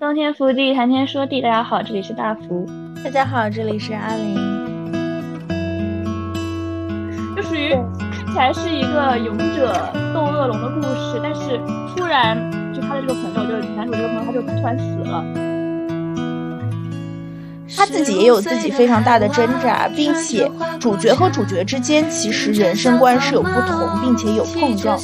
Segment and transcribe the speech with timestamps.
[0.00, 1.42] 冬天福地，谈天说地。
[1.42, 2.66] 大家好，这里是大福。
[3.04, 4.34] 大家好，这里是阿林。
[7.36, 7.76] 就属于
[8.34, 11.60] 看起来是一个勇者斗恶龙的故事，但是
[11.94, 12.34] 突然
[12.74, 15.22] 就他的这个朋友，就是男主这个朋友，他就突然死了。
[17.76, 24.98] 他自己也有自己非常大的挣扎，并且主角和主角之间其实人生观是有不同，并且有碰撞。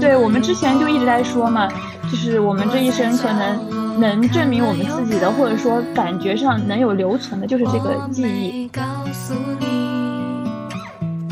[0.00, 1.68] 对我们之前就一直在说嘛，
[2.10, 8.70] 就是我们这一生可能能证明我们自己的，或者说感觉上能有留存的，就是这个记忆。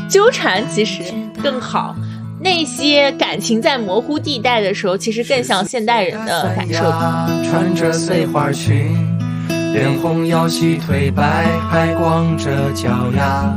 [0.09, 1.03] 纠缠其实
[1.43, 1.93] 更好，
[2.39, 6.83] 那些感情在模糊地带的时候，其实更像现代人的感受。
[7.49, 8.95] 穿着碎花裙，
[9.73, 13.53] 脸红腰细腿白，还光着脚丫。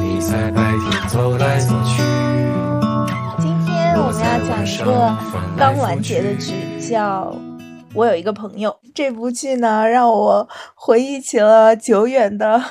[0.00, 2.11] 你在白天走来走去。
[3.94, 5.16] 我们要讲一个
[5.56, 7.30] 刚完结的剧，叫
[7.94, 8.70] 《我有一个朋友》。
[8.94, 12.62] 这部剧呢，让我回忆起了久远的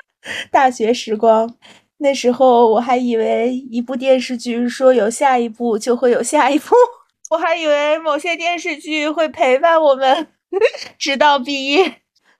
[0.50, 1.54] 大学时光。
[1.98, 6.74] 那时候我还以为一部电视剧说有下一部就会有下一部，
[7.30, 10.28] 我还以为某些电视剧会陪伴我们
[10.98, 11.96] 直到毕业。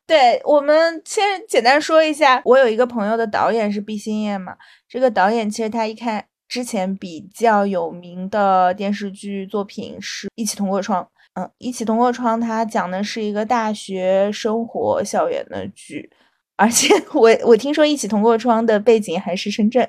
[0.06, 4.56] 对我们先简单说一下，我有一个朋友的导演是毕兴业嘛。
[4.88, 6.24] 这个导演其实他一看。
[6.50, 11.02] 之前比较有名的电视剧作品是《一起同过窗》。
[11.34, 16.10] 嗯，《一起同过窗》它讲的是一个大学生活校园的剧，
[16.56, 19.88] 而且 我我听说《一起同过窗》的背景还是深圳，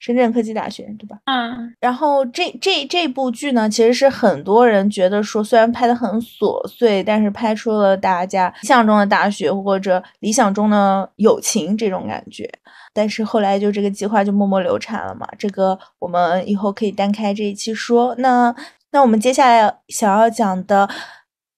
[0.00, 1.18] 深圳科技大学，对吧？
[1.26, 1.72] 嗯。
[1.78, 12.50] 然后这这这部剧呢，其实是很多人觉得说，虽然拍的很琐碎，但是拍出了大家理想中的大学或者理想中的友情这种感觉。
[12.92, 18.14] 但是后来就这个计划就默默流产了嘛，这个我们以后可以单开这一期说。
[18.18, 18.52] 那
[18.90, 20.88] 那我们接下来想要讲的，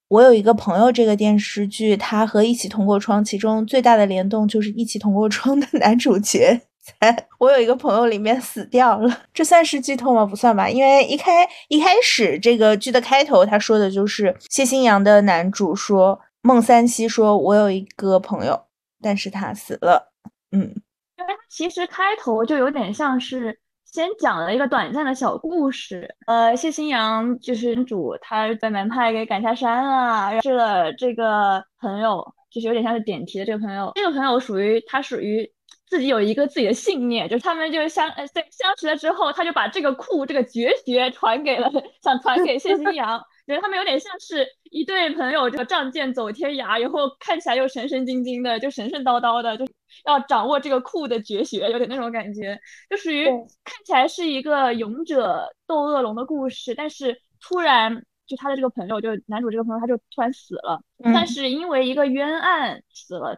[0.08, 6.60] 我有一个朋友这个电视剧，它和一起同过窗，其中最大的联动就是一起同过窗的男主角，
[7.00, 9.22] 在我有一个朋友里面死掉了。
[9.32, 10.26] 这算是剧透吗？
[10.26, 18.64] 不算吧，因为一开一开始这个剧的开头，他说的就是谢欣阳的男主说孟三希说，我有一个朋友，
[19.00, 20.12] 但是他死了。
[20.50, 20.74] 嗯。
[21.18, 33.92] 因为它其实开头就有点像是先讲了一个短暂的小故事，呃，谢欣阳就是女主，她被门派给赶下山了，认识了这个朋友，就是有点像是点题的这个朋友。
[33.94, 35.48] 这个朋友属于他属于
[35.92, 41.70] 自己有一个自己的信念，就是他们就相呃对相识了之后，他就把这个酷这个绝学传给了
[42.02, 43.22] 想传给谢新阳。
[43.46, 49.66] 觉得他们有点像是一对朋友，这个仗剑走天涯，然后看起来又神神经经的，就神神叨叨的，就
[50.06, 63.36] 要掌握这个酷的绝学，有点那种感觉，就属于看起来是一个勇者斗恶龙的故事，但是突然就他的这个朋友，就男主这个朋友，他就突然死了，但是因为一个冤案死了，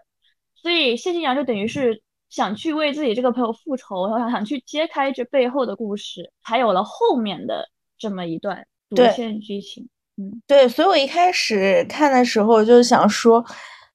[0.54, 2.03] 所以谢晋阳就等于是
[2.34, 9.88] 想去为自己这个朋友复仇，然后想去揭开这背后的故事，才有了后面的这么一段主线剧情。
[10.16, 13.44] 嗯，对，所以我一开始看的时候就想说，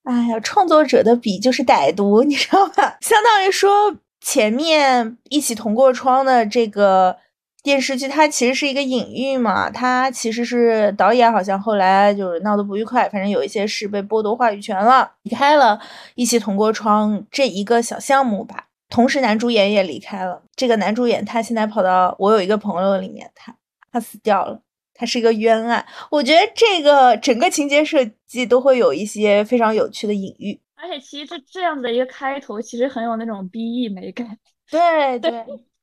[0.04, 2.98] 哎呀，创作者的笔就是歹毒，你知道吧？
[3.02, 7.18] 相当于说前面一起同过窗的这个
[7.62, 9.70] 电视剧，它其实是一个隐喻嘛。
[9.70, 15.80] 它其实是导演好像后来就是闹得不愉快，反正有一些事被剥夺话语权了，离开了
[16.16, 18.68] 一起同过窗这一个小项目吧。
[18.90, 23.56] 同时男主演也离开了，这个男主演他现在跑到我有一个朋友里面，他
[23.92, 24.60] 他死掉了。
[25.02, 34.38] 他是一个冤案，我觉得这个整个情节设计都会有一些非常有趣的隐喻，而且其实这这样的一个开头，其实很有那种 BE 美感。
[34.70, 35.32] 对 对，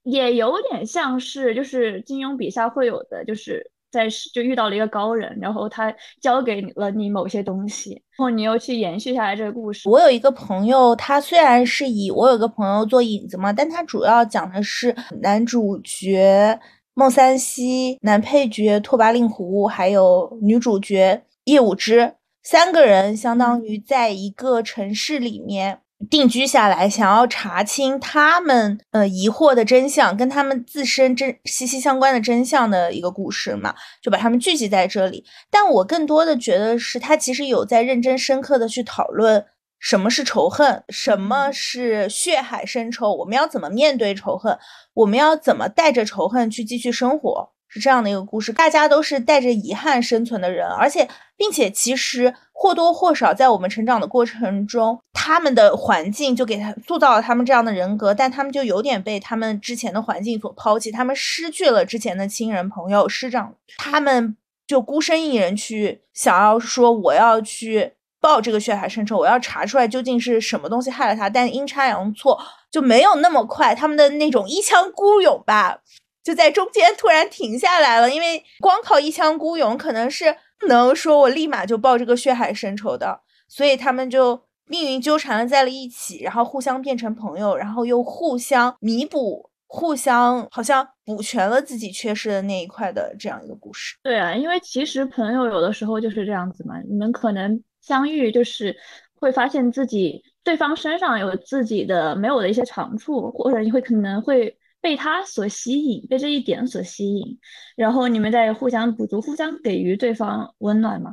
[0.07, 9.89] 也有点像是就是金庸笔下会有的，就是在就遇到了一个高人，然后他教给了你某些东西，然后你又去延续下来这个故事。
[9.89, 16.59] 我有一个朋友，他虽然是以我有个朋友做引子嘛，但他主要讲的是男主角。
[16.99, 35.25] 孟三希、男配角拓跋令狐，还有女主角叶武之，三个人相当于在一个城市里面定居下来，想要查清他们呃疑惑的真相，跟他们自身真息息相关的真相的一个故事嘛，就把他们聚集在这里。
[35.51, 39.47] 但我更多的觉得是他其实有在认真深刻的去讨论。
[39.79, 40.83] 什么是仇恨？
[40.89, 43.13] 什么是血海深仇？
[43.15, 44.59] 我们要怎么面对仇恨？
[44.95, 47.51] 我们要怎么带着仇恨去继续生活？
[47.77, 48.53] 是这样的一个故事。
[48.55, 51.07] 大家都是带着遗憾生存的人，而且，
[51.37, 64.35] 并且其实或多或少在我们成长的过程中，他们的环境就给他塑造了他们这样的人格，但他们就有点被他们之前的环境所抛弃，他们失去了之前的亲人朋友师长，他们
[64.67, 72.41] 就孤身一人去想要说我要去报这个血海深仇，我要查出来究竟是什么东西害了他，但阴差阳错
[72.71, 75.79] 就没有那么快，他们的那种一腔孤勇吧，
[76.27, 89.49] 就在中间突然停下来了，因为光靠一腔孤勇可能是不能说我立马就报这个血海深仇的，所以他们就命运纠缠了在了一起，然后互相变成朋友，然后又互相弥补。
[89.69, 93.97] 互相好像补全了自己缺失的那一块的这样一个故事。
[94.01, 98.75] 对啊，因为其实朋友有的时候就是这样子嘛，你们可能相遇就是
[99.17, 104.57] 会发现自己对方身上有自己的没有的一些长处，或者你会可能会
[104.87, 107.37] 被他所吸引，被这一点所吸引，
[107.75, 111.13] 然后你们再互相补足，互相给予对方温暖嘛。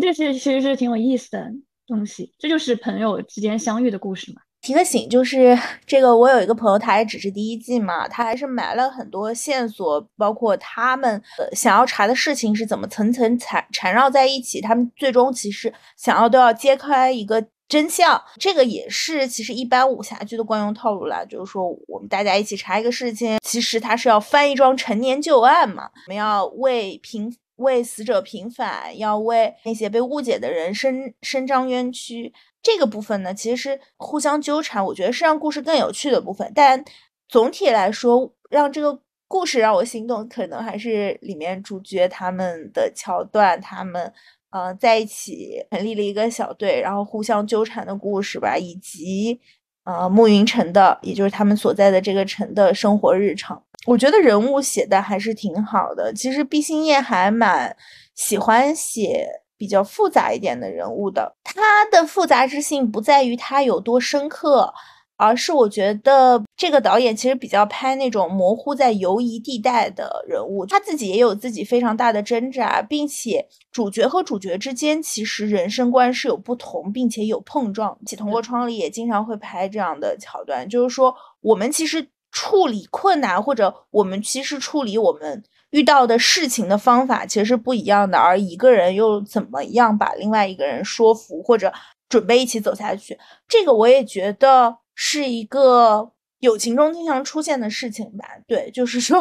[0.00, 1.48] 这是其实是挺有意思的
[1.86, 4.42] 东西，这就是朋友之间相遇的故事嘛。
[4.62, 5.56] 提个醒，就是
[5.86, 32.32] 这个，我有一个朋友，他还只是第一季嘛，他还是埋了很多线索，包括他们呃想要查的事情是怎么层层缠缠绕在一起，他们最终其实想要都要揭开一个真相，这个也是其实一般武侠剧的惯用套路啦，就是说我们大家一起查一个事情，其实他是要翻一桩陈年旧案嘛，我们要为平为死者平反，要为那些被误解的人伸伸张冤屈。
[32.62, 36.50] 这个部分呢，其实是互相纠缠，我觉得是让故事更有趣的部分。
[36.54, 36.84] 但
[37.28, 44.12] 总体来说，让这个故事让我心动，可能还是里面主角他们的桥段，他们
[44.54, 49.40] 呃在一起成立了一个小队，然后互相纠缠的故事吧，以及
[49.82, 53.60] 呃暮云城的，也就是他们所在的这个城的生活日常。
[53.86, 56.14] 我觉得人物写的还是挺好的。
[56.14, 57.76] 其实毕兴业还蛮
[58.14, 59.42] 喜欢写。
[59.56, 64.70] 比较复杂一点的人物的，他的复杂之性不在于他有多深刻，
[65.16, 77.92] 而是我觉得这个导演其实比较拍那种模糊在游移地带的人物，他自己也有自己非常大的挣扎，并且主角和主角之间其实人生观是有不同，并且有碰撞。
[78.08, 85.44] 《起同过窗》里也经常会拍这样的桥段，就是说我们其实处理困难，或者我们其实处理我们。
[85.68, 91.70] 遇到的事情的方法其实是不一样的，而一个人又怎么样把另外一个人说服，或者
[92.08, 96.12] 准备一起走下去，这个我也觉得是一个
[96.44, 98.24] 友情中经常出现的事情吧。
[98.46, 99.18] 对，就是说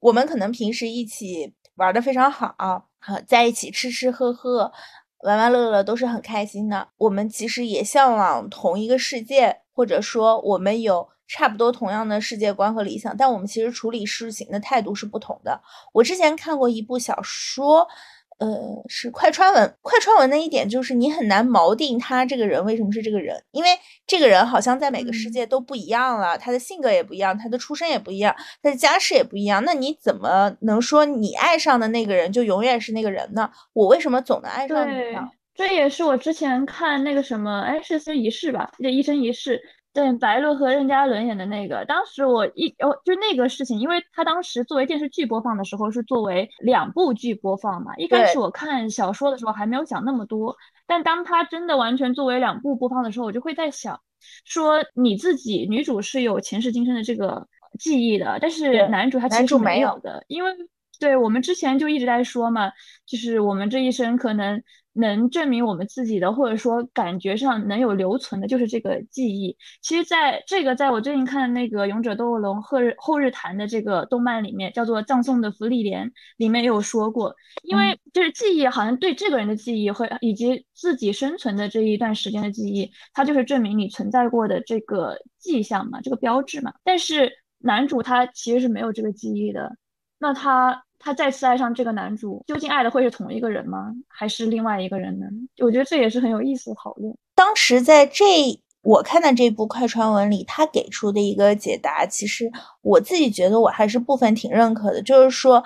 [0.00, 2.54] 我们可能平时一起玩的非常好，
[2.98, 4.72] 和在一起吃吃喝喝、
[5.24, 6.88] 玩玩乐乐都是很开心的。
[6.96, 11.08] 我们其实也向往同一个世界，或者说我们有。
[11.28, 15.60] 差不多同样的世界观和理想，但我们其实处理事情的态度是不同的。
[15.92, 17.84] 我之前看过一部小说，
[18.38, 19.74] 呃，是快穿文。
[19.80, 23.70] 快穿文的一点就是你很难锚定他这个人为什么是这个人，因为
[24.06, 29.64] 这个人好像在每个世界都不一样了，他的性格也不一样，他的出身也不一样，他的家世也不一样。
[29.64, 33.50] 那你怎么能说你爱上的那个人就永远是那个人呢？
[33.72, 35.28] 我为什么总能爱上你呢？
[35.54, 39.58] 这也是我之前看那个什么，哎，是是一世吧，那一生一世。
[39.96, 47.96] 对，白鹿和任嘉伦演的那个，当时我一哦，就那个事情，因为他当时作为电视剧播放的时候是作为两部剧播放嘛。
[47.96, 50.54] 一开始我看小说的时候还没有想那么多，
[50.86, 53.98] 但当他真的完全作为两部播放的时候，我就会在想，
[54.44, 60.52] 说你自己女主是有前世今生的这个记忆的，但是男主他其实没有的，因为
[61.00, 62.70] 对我们之前就一直在说嘛，
[63.06, 64.62] 就是我们这一生可能。
[64.98, 69.56] 能证明我们自己的，或者说感觉上能有留存的，就是这个记忆。
[69.82, 86.72] 其实，在这个在我最近看的那个《勇者斗恶龙：后日后日谈》的这个动漫里面，叫做《葬送的芙莉莲》，里面也有说过，因为就是记忆，好像对这个人的记忆和以及自己生存的这一段时间的记忆，它就是证明你存在过的这个迹象嘛，这个标志嘛。
[86.82, 89.76] 但是男主他其实是没有这个记忆的，
[90.18, 90.85] 那他。
[90.98, 93.92] 他再次爱上这个男主，究竟爱的会是同一个人吗？
[94.08, 95.26] 还是另外一个人呢？
[95.58, 97.16] 我觉得这也是很有意思的讨论。
[97.34, 98.24] 当时在这
[98.82, 102.50] 我看的这部快传文里，他给出的一个解答，其实
[102.82, 105.02] 我自己觉得我还是部分挺认可的。
[105.02, 105.62] 就是说，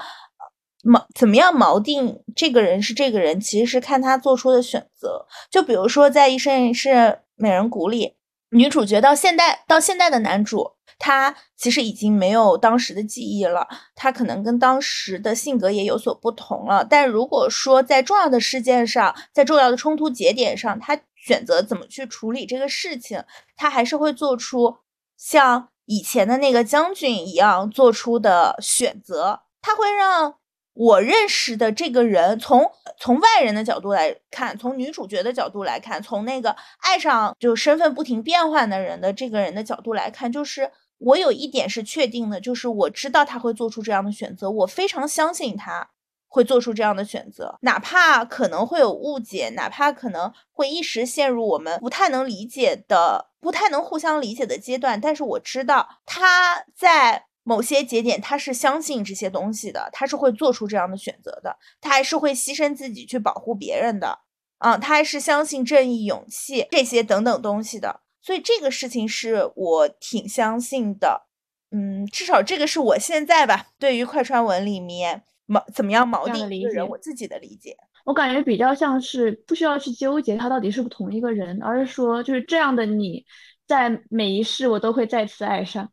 [0.83, 5.27] 锚怎么样锚定这个人是这个人，其实是看他做出的选择。
[5.51, 8.15] 就比如说在《一生一世美人谷》里，
[8.51, 10.73] 女主角到现代到现代的男主。
[11.02, 16.85] 他其实已经没有当时的记忆了，他可能跟当时的性格也有所不同了。
[16.85, 23.25] 但如果说在重要的事件上，在重要的冲突节点上，他选择怎么去处理这个事情，
[23.57, 24.76] 他还是会做出
[25.16, 29.40] 像以前的那个将军一样做出的选择。
[29.62, 30.35] 他会让
[30.75, 40.71] 我认识的这个人，从从外人的角度来看，从女主角的角度来看，从那个爱上就身份不停变换的人的这个人的角度来看，就是。
[41.00, 45.90] 我有一点是确定的，就是我知道他会做出这样的选择，我非常相信他，
[46.28, 55.00] 会做出这样的选择，哪怕可能会有误解，哪怕可能会一时陷入我们不太能理解的、不太能互相理解的阶段。
[55.00, 64.19] 但是我知道他在某些节点，他是相信这些东西的，他是会做出这样的选择的，他还是会牺牲自己去保护别人的，
[64.59, 68.02] 啊，他还是相信正义、勇气这些等等东西的。
[68.23, 71.27] 所以这个事情是我挺相信的，
[71.71, 75.25] 嗯，至少这个是我现在吧，对于快穿文里面。
[75.50, 76.89] 锚怎么样锚定一个人？
[76.89, 83.27] 我自己的理解，我感觉比较像是不需要去纠结他到底是不是同一个人，而是说就是这样的你
[83.67, 85.91] 在每一世我都会再次爱上。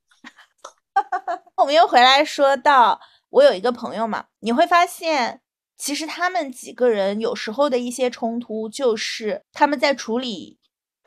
[1.57, 5.41] 我们又回来说到我有一个朋友嘛，你会发现
[5.75, 10.56] 其实他们几个人有时候的一些冲突，就是他们在处理。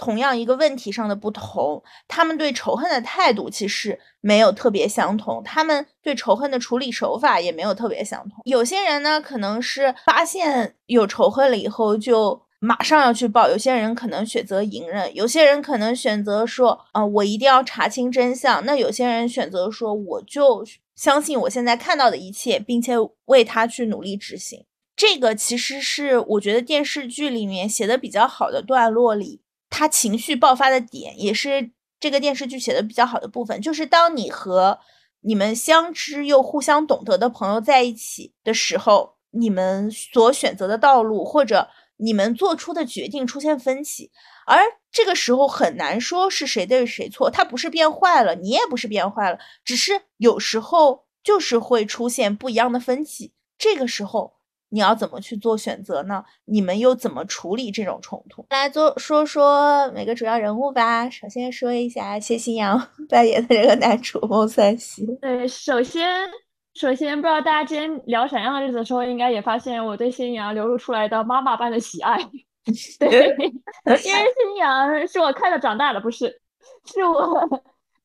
[0.01, 8.41] 同样一个问题上的不同，他们对仇恨的态度其实没有特别相同，他们对仇恨的处理手法也没有特别相同。
[8.47, 18.65] 有些人呢，可能是发现有仇恨了以后就马上要去报；有些人可能选择隐忍；有些人可能选择说，啊，我一定要查清真相。
[18.65, 20.65] 那有些人选择说，我就
[20.97, 22.95] 相信我现在看到的一切，并且
[23.27, 24.65] 为他去努力执行。
[24.97, 29.43] 这个其实是我觉得电视剧里面写的比较好的段落里。
[29.71, 34.79] 他情绪爆发的点，也是这个电视剧写的比较好的部分，就是当你和
[35.21, 44.11] 你们相知又互相懂得的朋友在一起的时候，你们所选择的道路或者你们做出的决定出现分歧，
[44.47, 44.61] 而
[44.91, 54.40] 这个时候很难说是谁对谁错，他不是变坏了，你也不是变坏了，只是有时候就是会出现不一样的分歧，这个时候。
[54.71, 56.25] 你要怎么去做选择呢？
[56.47, 58.47] 你们又怎么处理这种冲突？
[58.51, 61.11] 来做说说每个主要人物吧。
[61.11, 65.05] 首先说一下谢新阳扮演的这个男主孟三喜。
[65.21, 66.29] 对，首先
[66.75, 72.19] 首先不知道大家今天聊《闪样的日子》的时候，应该也发现我对谢欣阳流露出来的妈妈般的喜爱。
[73.01, 76.41] 对， 因为谢欣阳是我看着长大的，不是，
[76.85, 77.41] 是我。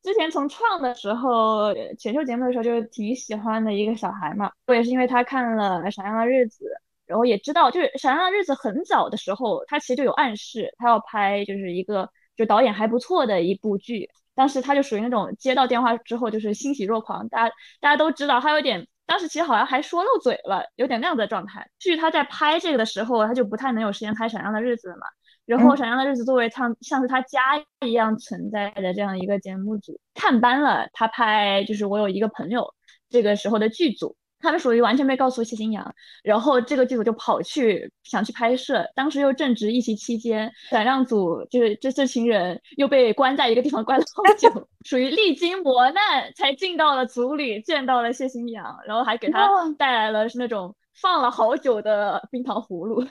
[0.05, 4.51] 之前从创的时候，选秀节目的时候就挺喜欢的一个小孩嘛。
[4.67, 6.63] 我也是因为他看了《闪亮的日子》，
[7.07, 12.07] 然后也知道，就是《闪亮的日子》很早的时候，他其实就有暗示他要拍就是一个
[12.37, 14.07] 就导演还不错的一部剧。
[14.35, 21.67] 当时他就属于那种接到电话之后就是欣喜若狂，大家大家都知道他有点，当时其实好像还说漏嘴了，有点那样的状态。
[21.79, 25.07] 至于他在拍这个的时候，他就不太能有时间拍《闪亮的日子》了嘛。
[25.45, 27.41] 然后，闪亮的日子作为像像是他家
[27.85, 32.73] 一样存在的这样一个节目组，探班了他拍，就是我有一个朋友，
[33.09, 44.49] 这个时候的剧组，他们属于完全没告诉谢欣阳，然后这个剧组就跑去想去拍摄，当时又正值疫情期间，闪亮组就是这这群人又被关在一个地方关了好久，
[44.83, 49.47] 属于历经磨难才进到了组里，见到了谢欣阳，然后还给他
[49.77, 53.05] 带来了是那种放了好久的冰糖葫芦。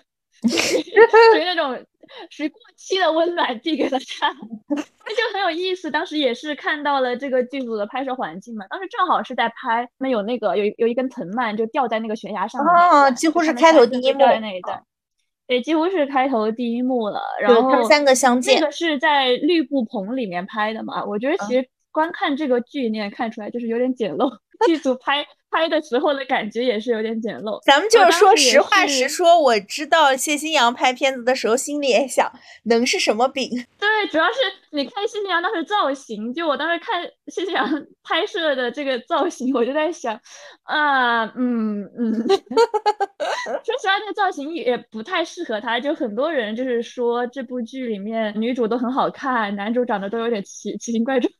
[0.48, 1.84] 属于那种
[2.30, 4.28] 属于过期的温暖递给了他，
[4.68, 5.90] 那就很有意思。
[5.90, 14.82] 当时也是看到了这个剧组的拍摄环境嘛，当时正好是在拍，那有那个有有一根藤蔓就吊在那个悬崖上面，哦，几乎是开头第一幕那一段，
[15.48, 17.20] 对，几乎是开头第一幕了。
[17.40, 21.04] 然后他们三个相见，这个是在绿布棚里面拍的嘛？
[21.04, 24.30] 我觉得其实观看这个剧你也看出来，就是有点简陋，
[24.66, 25.26] 剧组拍。
[25.54, 27.62] 拍的时候的感觉也是有点简陋。
[27.64, 32.28] 咱们就是说实话实说，我知道谢新阳拍片子的时候，心里也想，
[32.64, 33.48] 能是什么饼？
[33.78, 37.64] 对，主要是你看谢新阳当时造型，就我当时看谢新阳
[38.02, 40.20] 拍摄的这个造型，我就在想，
[40.64, 45.78] 啊，嗯嗯， 说实话，那个造型也不太适合他。
[45.78, 51.32] 就很多人就是说这部剧里面女主都很好看，男主长得都有点奇奇形怪状。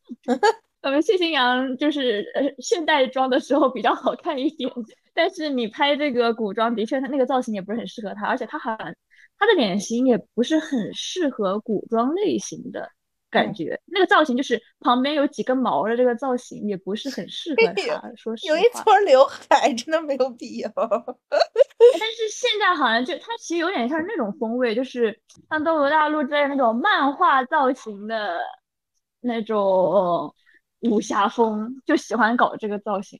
[0.84, 4.70] 我们谢新阳就是呃现代装的时候比较好看一点，
[5.14, 8.94] 但是你拍这个古装，的确他那个造型也不是很适合他，而且他好像
[9.38, 12.86] 他的脸型也不是很适合古装类型的
[13.30, 17.66] 感觉，那个造型就是旁边有几根毛的这个造型也不是很适合
[17.98, 18.12] 他。
[18.14, 20.70] 说实话，有一撮刘海真的没有必要。
[20.76, 28.38] 但是现在好像就他其实有点像那种风味，就是像《斗罗大陆》之类那种漫画造型的
[29.22, 30.34] 那种。
[30.90, 33.18] 武侠风就喜欢搞这个造型，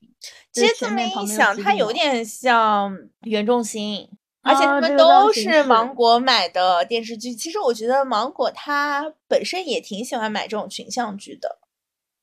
[0.51, 4.07] 其实这么一想，他有点像袁仲新，
[4.43, 7.33] 而且他们都是芒果买的电视剧。
[7.33, 11.59] 其实我觉得芒果它本身也挺喜欢买这种群像剧的。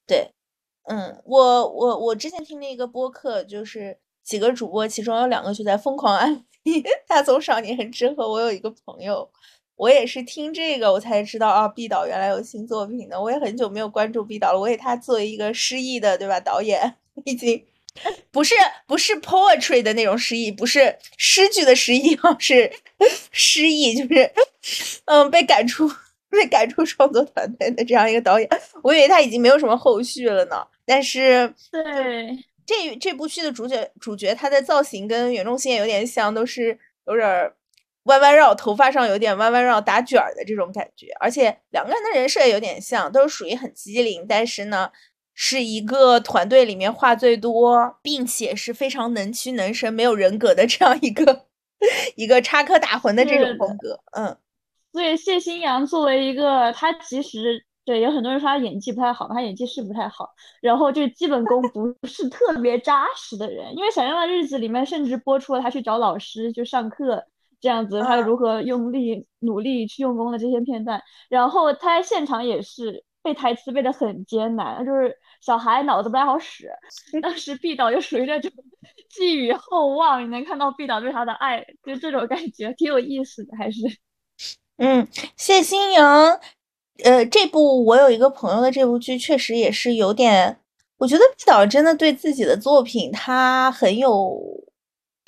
[0.06, 0.32] 对，
[0.84, 9.28] 嗯，我我我之前听了一个播客，就是几个主播，其中有两个就在疯狂 安利《大宋少年》之后，我有一个朋友。
[9.83, 13.21] 我也是听这个，我才知道啊，毕导原来有新作品的。
[13.21, 14.61] 我也很久没有关注毕导了。
[14.61, 16.39] 我也他作为一个失意的，对吧？
[16.39, 16.95] 导演
[17.27, 17.61] 已经
[18.31, 18.55] 不是
[18.87, 22.71] 不是 poetry 的那种失忆，不是诗句的失忆， 是
[23.33, 24.31] 失忆，就是
[25.07, 25.91] 嗯被赶出
[26.31, 28.49] 被赶出创作团队的这样一个导演。
[28.85, 37.53] 我以为他已经没有什么后续了呢，但是对这这部剧的主角主角他的造型跟袁仲新也有点像，都是有点
[38.04, 44.90] 弯弯绕，头发上有点弯弯绕打卷儿的这种感觉，而且两个人的人设也有点像，都是属于很机灵，但是呢。
[45.35, 51.47] 是一个团队里面话最多，并且是非常能屈能伸、没有人格的这样一个
[52.16, 53.99] 一个插科打诨的这种风格。
[54.12, 54.37] 嗯，
[54.92, 60.28] 所以谢欣阳作为一个，他其实对有很多人说他演技不太好，他演技是不太好，
[60.61, 63.75] 然后就基本功 不是特别扎实的人。
[63.75, 67.25] 因为《闪亮的日子》里面甚至播出了他去找老师就上课
[67.62, 73.02] 这样子，他如何用力努力去用功的这些片段，然后他在现场也是。
[73.25, 76.69] 背台词背的很艰难，就是小孩脑子不太好使。
[77.23, 78.50] 当时毕导就属于那种
[79.09, 83.78] 寄予厚望，你能看到毕导对他的爱，就这种感觉挺有意思的，还是。
[84.78, 86.02] 嗯，谢欣莹，
[87.04, 90.59] 呃，这部我有一个朋友的这部剧确实也是有点，
[90.99, 94.37] 我觉得毕导真的对自己的作品他很有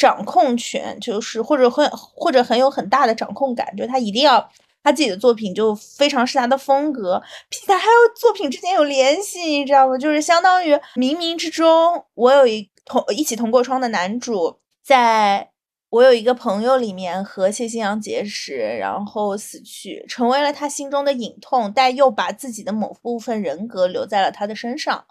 [0.05, 4.51] 掌控权，就是或者很或者很有很大的掌控感，就他一定要。
[4.87, 7.19] 他自己的作品就非常是他的风格，
[7.49, 9.97] 并且还有作品之间有联系，你知道吗？
[9.97, 15.49] 就是相当于冥冥之中，我有一同一起同过窗的男主，在
[15.89, 25.07] 我有一个朋友里面和谢欣阳结识，然后死去，成为了他心中的隐痛，但又把自己的某部分人格留在了他的身上。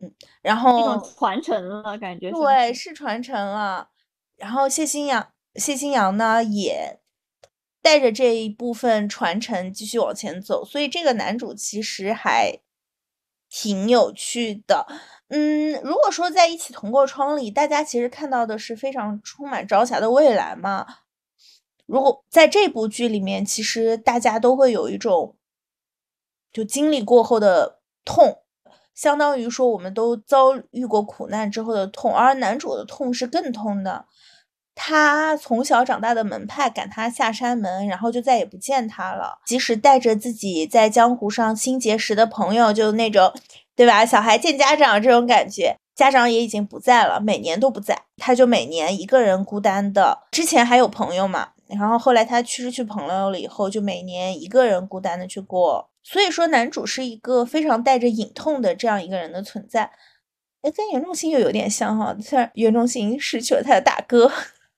[0.00, 3.86] 嗯，然后传承了，感觉对，是传承了。
[4.36, 7.00] 然后谢欣阳，谢欣阳呢也。
[7.82, 12.60] 带着这一部分传承继续往前走，所以这个男主其实还
[13.50, 14.86] 挺有趣的。
[15.28, 20.86] 嗯，如果说在一起同过窗里，大家其实看到的是非常充满朝霞的未来嘛。
[21.84, 25.36] 如果在这部剧里面，其实大家都会有一种
[26.50, 28.43] 就经历过后的痛，
[28.94, 34.06] 相当于说我们都遭遇过苦难之后的痛，而男主的痛是更痛的。
[34.76, 39.38] 他从小长大的门派赶他下山门，然后就再也不见他了。
[39.46, 43.32] 即使带着自己在江湖上新结识的朋友，就那种，
[43.76, 44.04] 对吧？
[44.04, 50.18] 小孩见家长这种感觉，家长也已经不在了，每年都不在，他就每年一个人孤单的。
[50.32, 55.88] 之前还有朋友嘛，然后后来他去失去朋友了以后，就每年一个人孤单的去过。
[56.04, 59.90] 所以说，男主是一个非常带着隐痛的这样一个人的存在。
[60.60, 64.30] 哎，跟袁仲兴又有点像哈，虽然袁仲兴失去了他的大哥。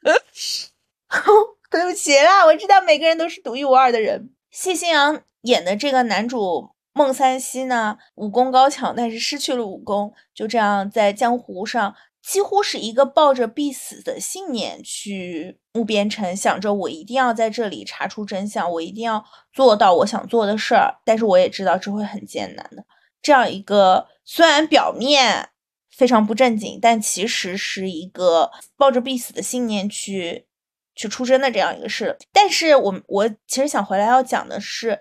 [1.68, 4.30] 对不起啦，我知道每个人都是独一无二的人。
[4.50, 11.94] 谢欣阳演的这个男主孟三希呢，武功高强，但是失去了武功，就这样在江湖上
[12.26, 20.94] 几乎是一个抱着必死的信念去木边城，想着我一定要在这里查出真相，我一定要做到我想做的事儿。
[21.04, 22.84] 但是我也知道这会很艰难的。
[23.22, 25.50] 这样一个虽然表面。
[25.96, 30.46] 非常不正经，但其实是一个抱着必死的信念去
[30.94, 32.14] 去出征的这样一个事。
[32.34, 35.00] 但是我我其实想回来要讲的是，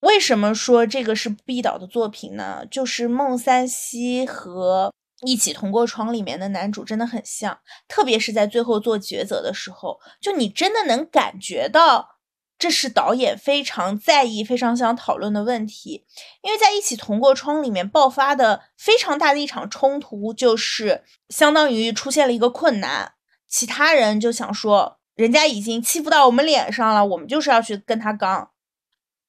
[0.00, 2.66] 为什么说这个是毕导的作品呢？
[2.68, 4.92] 就是孟三希和
[5.26, 7.58] 一起同过窗里面的男主真的很像，
[7.88, 12.10] 特别是在最后做抉择的时候，就你真的能感觉到。
[12.58, 16.06] 这是导演非常在意、非常想讨论的问题，
[16.42, 23.14] 因为在一起同过窗里面爆发的非常大的一场冲突，就是相当于出现了一个困难，
[23.48, 28.50] 其他人就想说，人家已经欺负到我们脸上了，我们就是要去跟他刚，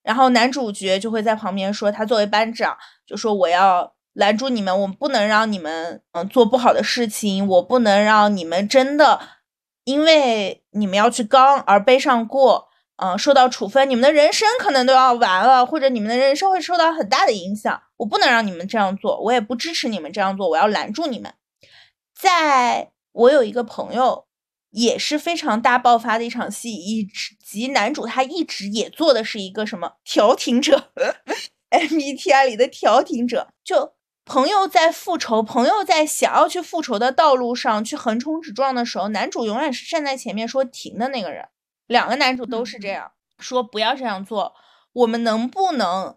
[0.04, 2.78] 然后男主角就会在旁边说，他作为班长，
[3.08, 9.20] 就说我要拦住你们，我不能让你们嗯做不好的事情，我不能让你们真的
[9.84, 12.70] 因为你们要去刚而背上过。
[12.98, 17.82] 嗯，受到处分，你们的人生可能都要完了，或者你们的人生会受到很大的影响。
[17.98, 21.34] 我不能让你们这样做，我也不支持你们这样做，我要拦住你们。
[22.16, 24.28] 在我有一个朋友，
[24.70, 27.10] 也是非常大爆发的一场戏，以
[27.44, 30.92] 及男主他一直也做的是一个什么调停者，
[31.72, 33.50] MBTI 里的调停者。
[33.64, 33.94] 就
[34.26, 41.48] 朋友在复仇，朋友在想要去复仇的道路上去横冲直撞的时候，男主永远是站在前面说停的那个人。
[41.88, 44.54] 两个男主都是这样说，不要这样做。
[44.94, 46.16] 我们能不能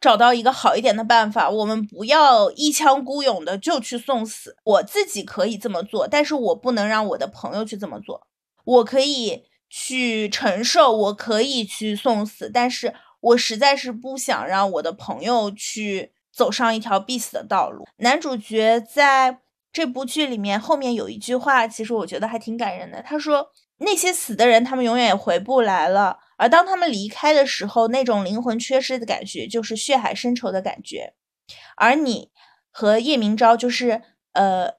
[0.00, 1.50] 找到一个好一点的办法？
[1.50, 4.56] 我们不要一腔孤勇的就去送死。
[4.64, 8.26] 我自己可以这么做，但是我不能让我的朋友去这么做。
[8.64, 17.84] 我可以去承受，我可以去送死，但是我实在是不想让我的朋友去走上一条必死的道路。
[17.98, 19.38] 男主角在
[19.72, 23.02] 这部剧里面后面有一句话，其实我觉得还挺感人的。
[23.02, 26.18] 他说：“那些死的人，他们永远也回不来了。
[26.36, 31.14] 而当他们离开的时候，那种灵魂缺失的感觉，就是血海深仇的感觉。
[31.76, 32.30] 而你
[32.70, 34.74] 和叶明昭，就是呃。”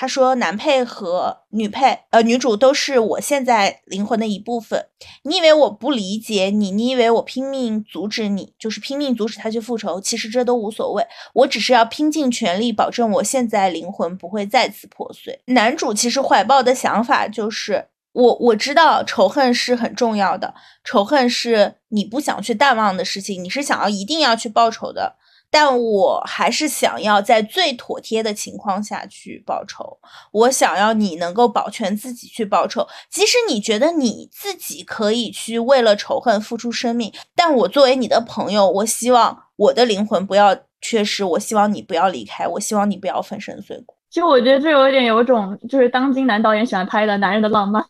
[0.00, 4.86] 他说：“男配和女配，呃，女主都是我现在灵魂的一部分。
[5.24, 6.70] 你以为我不理解你？
[6.70, 10.00] 你以为我拼命阻止你，就是拼命阻止他去复仇？
[10.00, 25.16] 其实这都无所谓，我只是要拼尽全力保证我现在灵魂不会再次破碎。”男主其实怀抱的想法就是：我我知道仇恨是很重要的，仇恨是你不想去淡忘的事情，你是想要一定要去报仇的。
[25.50, 29.98] 但我还是想要在最妥帖的情况下去报仇。
[30.32, 43.94] 我想要你能够保全自己去报仇，即使你觉得你自己可以去为了仇恨付出生命，但我作为你的朋友，我希望我的灵魂不要缺失，我希望你不要离开，我希望你不要粉身碎骨。
[44.10, 47.84] 其实我觉得这有点有种就是当今男导演喜欢拍的男人的浪漫。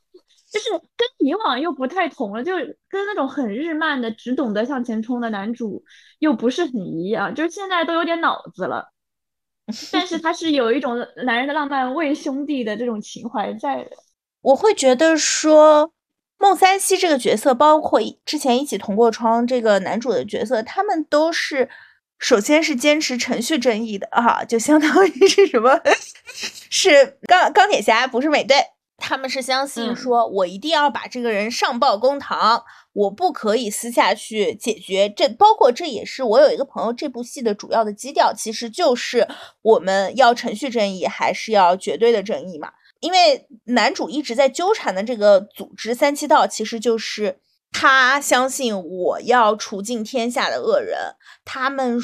[0.50, 5.84] 就是跟以往又不太同了，就跟那种很日漫的只懂得向前冲的男主
[6.20, 8.92] 又不是很一样，就是现在都有点脑子了，
[9.92, 13.90] 但是他是有一种男人的浪漫为兄弟的这种情怀在的。
[14.40, 15.92] 我会觉得说
[16.38, 21.68] 孟三希这个角色，包括之前一起同过窗这个男主的角色，他们都是
[22.18, 25.78] 首先是坚持程序正义的啊，就相当于是什么，
[26.70, 28.56] 是钢钢铁侠，不是美队。
[28.98, 35.08] 他们是相信说，我一定要把这个人上报公堂，我不可以私下去解决。
[35.08, 39.26] 这包括这也是我有一个朋友，这部戏的主要的基调，其实就是
[39.62, 42.72] 我们要程序正义，还是要绝对的正义嘛？
[43.00, 47.38] 因为男主一直在纠缠的这个组织三七道，其实就是
[47.70, 51.98] 他相信我要除尽天下的恶人，他们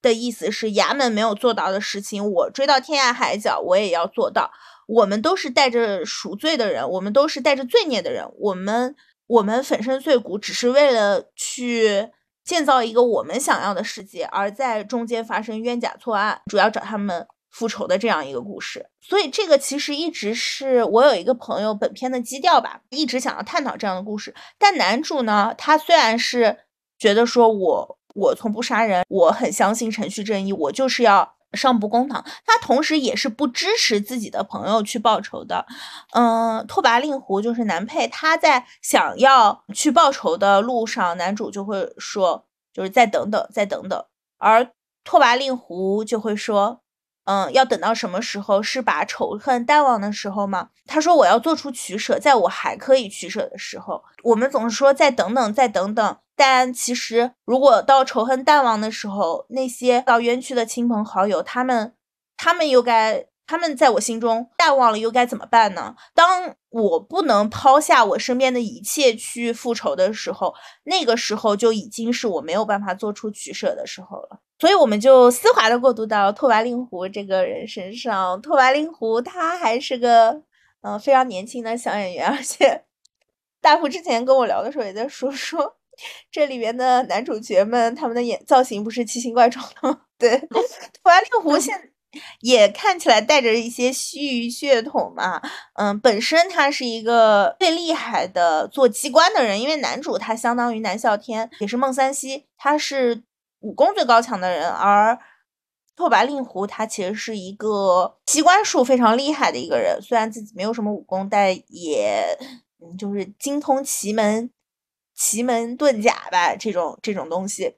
[0.00, 4.50] 的意思是衙门没有做到的事情，我追到天涯海角，我也要做到。
[4.88, 8.96] 我们都是带着赎罪的人，我们都是带着罪孽的人，我们
[9.26, 12.08] 我们粉身碎骨，只是为了去
[12.42, 18.86] 建造一个我们想要的世界，而在中间发生冤假错案，主要找他们复仇的这样一个故事。
[19.02, 24.34] 所以这个其实一直是我有一个朋友本片的基调吧，一直想要探讨这样的故事。
[24.58, 26.56] 但男主呢，他虽然是
[26.98, 31.36] 觉得说我我从不杀人，我很相信程序正义，我就是要。
[31.52, 35.66] 上不公堂，他同时也是不支持自己的朋友去报仇的。
[36.12, 44.04] 嗯，拓跋令狐就是男配，他在想要去报仇的路上，男主就会说，就是再等等，再等等。
[44.36, 44.70] 而
[45.04, 46.80] 拓跋令狐就会说，
[47.24, 48.62] 嗯，要等到什么时候？
[48.62, 50.68] 是把仇恨淡忘的时候吗？
[50.86, 54.04] 他说，我要做出取舍，在我还可以取舍的时候。
[54.22, 56.18] 我们总是说再等等，再等等。
[56.38, 61.94] 但其实，如果到仇恨淡忘的时候，那些到冤屈的亲朋好友，他们，
[62.36, 65.96] 他们又该，他们在我心中淡忘了，又该怎么办呢？
[66.14, 74.38] 当我不能抛下我身边的一切去复仇的时候，那个时候就已经是我没有办法做出取舍的时候了。
[74.60, 78.40] 所以，我们就丝滑的过渡到拓跋令狐这个人身上。
[78.40, 80.40] 拓跋令狐他还是个，
[80.82, 82.84] 嗯，非常年轻的小演员，而且
[83.60, 85.74] 大夫之前跟我聊的时候也在说说。
[86.30, 90.00] 这里面的男主角们，他们的眼造型不是奇形怪状的吗。
[90.18, 90.62] 对，拓
[91.04, 91.92] 跋令狐现
[92.40, 95.40] 也看起来带着一些西域血统嘛。
[95.74, 103.22] 嗯，本身他是一个最厉害的做机关的人，因为男主他相当于南啸天，也是孟三希，他是
[103.60, 105.18] 武功最高强的人，而
[105.94, 112.36] 拓跋令狐他其实是一个机关术非常厉害的一个人，虽然自己没有什么武功，但也
[112.80, 114.50] 嗯就是精通奇门。
[115.18, 117.74] 奇门遁甲吧，这种这种东西，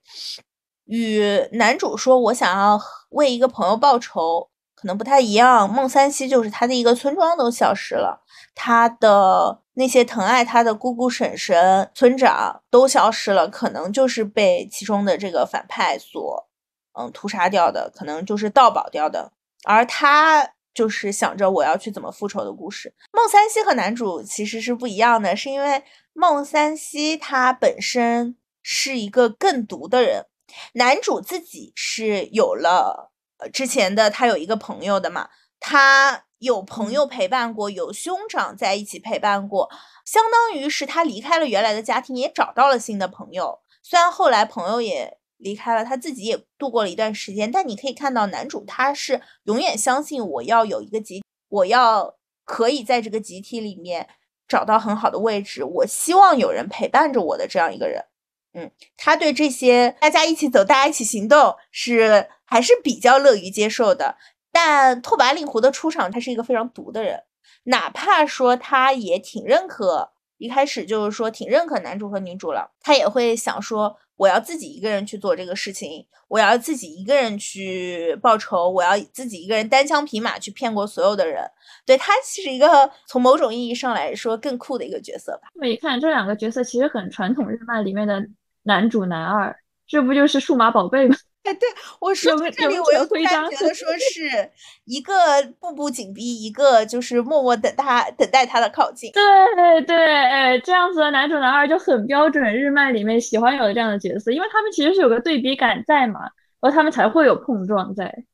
[0.84, 5.72] 与男主说我想要为一个朋友报仇，可能不太一样。
[5.72, 8.22] 孟三希就是他的一个村庄都消失了，
[8.54, 16.46] 他的那些疼爱他的姑姑、婶婶、村长都消失了，可能就是被其中的这个反派所
[16.92, 19.32] 嗯屠杀掉的，可能就是盗宝掉的。
[19.64, 22.92] 而他就是想着我要去怎么复仇的故事。
[23.12, 25.82] 孟三希和男主其实是不一样的，是因为。
[26.12, 30.26] 孟三希他本身是一个更毒的人，
[30.74, 39.70] 男主自己是有了呃之前的他有一个朋友的嘛，他有朋友陪伴过，有兄长在一起陪伴过，
[40.04, 43.60] 相当于是他离开了原来的家庭，也找到了新的朋友。
[43.82, 54.08] 虽然后来朋友也离开了，他自己也度过了一段时间，但你可以看到男主他是永远相信我要有一个集，我要可以在这个集体里面。
[54.50, 58.04] 找到很好的位置，我希望有人陪伴着我的这样一个人，
[58.52, 64.16] 嗯，他对这些大家一起走，大家一起行动是还是比较乐于接受的。
[64.50, 67.22] 但拓跋令狐的出场，他是一个非常毒的人，
[67.62, 73.96] 哪怕说他也挺认可，一开始就是说挺认可男主和女主了，他也会想说。
[74.20, 81.42] 我要自己一个人去做这个事情，我要自己一个人去报仇，我要自己一个人单枪匹马去骗过所有的人。
[81.86, 85.48] 对他其实一个从某种意义上来说更酷的一个角色吧。
[85.54, 88.22] 这么一看，这两个角色其实很传统日漫里面的
[88.64, 89.56] 男主男二，
[89.86, 91.16] 这不就是数码宝贝吗？
[91.42, 91.68] 哎，对
[92.00, 94.50] 我说这里，我又突然觉得说是
[94.84, 95.14] 一个
[95.58, 99.10] 步步紧逼，一个就是默默等他等待他的靠近。
[99.12, 106.20] 对对，哎，这样子的男主男二就很标准，日漫里面喜欢有的这样的角色，因为他们其实是有个对比感在嘛，
[106.60, 108.24] 然后他们才会有碰撞在。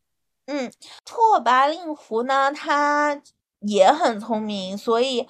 [0.46, 0.70] 嗯，
[1.04, 3.20] 拓跋令狐呢，他
[3.60, 5.26] 也很聪明，所以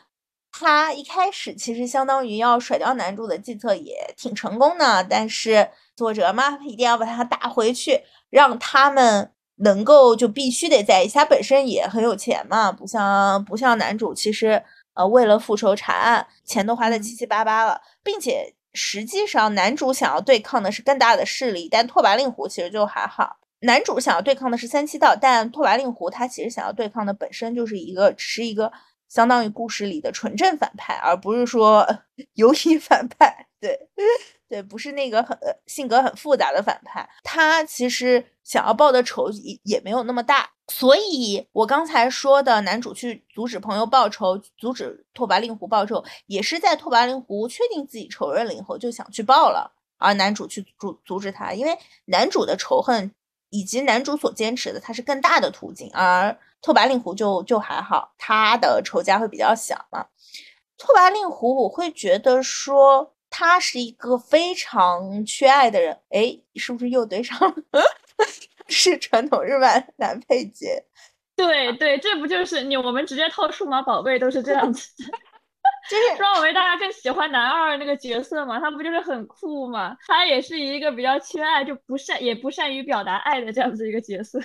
[0.59, 5.69] 他一开始其实相当于要甩掉男主的计策也挺成功的，但是。
[5.97, 11.15] 作者嘛，一定要把他打回去，让他们能够就必须得在一起。
[11.15, 23.39] 他本身也很有钱嘛，不像不像男主，其实呃为了复仇查案，钱都花的七七八八了，并且实际上男主想要对抗的是更大的势力，但拓跋令狐其实就还好。
[23.61, 28.71] 男主想要对抗的是三七道，但拓跋令狐他其实想要对抗的本身就是一个只是一个
[29.17, 31.87] 相当于故事里的纯正反派，而不是说
[32.35, 33.47] 游戏 反派。
[33.59, 33.89] 对。
[34.49, 53.11] 对，不是那个很性格很复杂的反派，他其实想要报的仇也也没有那么大，所以我刚才说的男主去阻止朋友报仇，阻止拓跋令狐报仇，也是在拓跋令狐确定自己仇人了以后就想去报了，而男主去阻阻止他，因为男主的仇恨
[53.51, 60.07] 以及男主所坚持的他是更大的途径，而拓跋令狐就就还好，他的仇家会比较小嘛。
[60.79, 63.13] 拓跋令狐，我会觉得说。
[63.29, 67.39] 他是一个非常缺爱的人，哎，是不是又对上
[67.73, 67.83] 了？
[68.69, 70.67] 是传统日漫男配角。
[71.37, 72.77] 对对，这不就是你？
[72.77, 74.89] 我们直接套数码宝贝都是这样子，
[75.91, 78.59] 就是说我们大家更喜欢男二那个角色嘛？
[78.61, 79.95] 他不就是很酷嘛？
[80.07, 84.41] 他也是一个比较缺爱，就不善也不善于表达爱的这样子一个角色。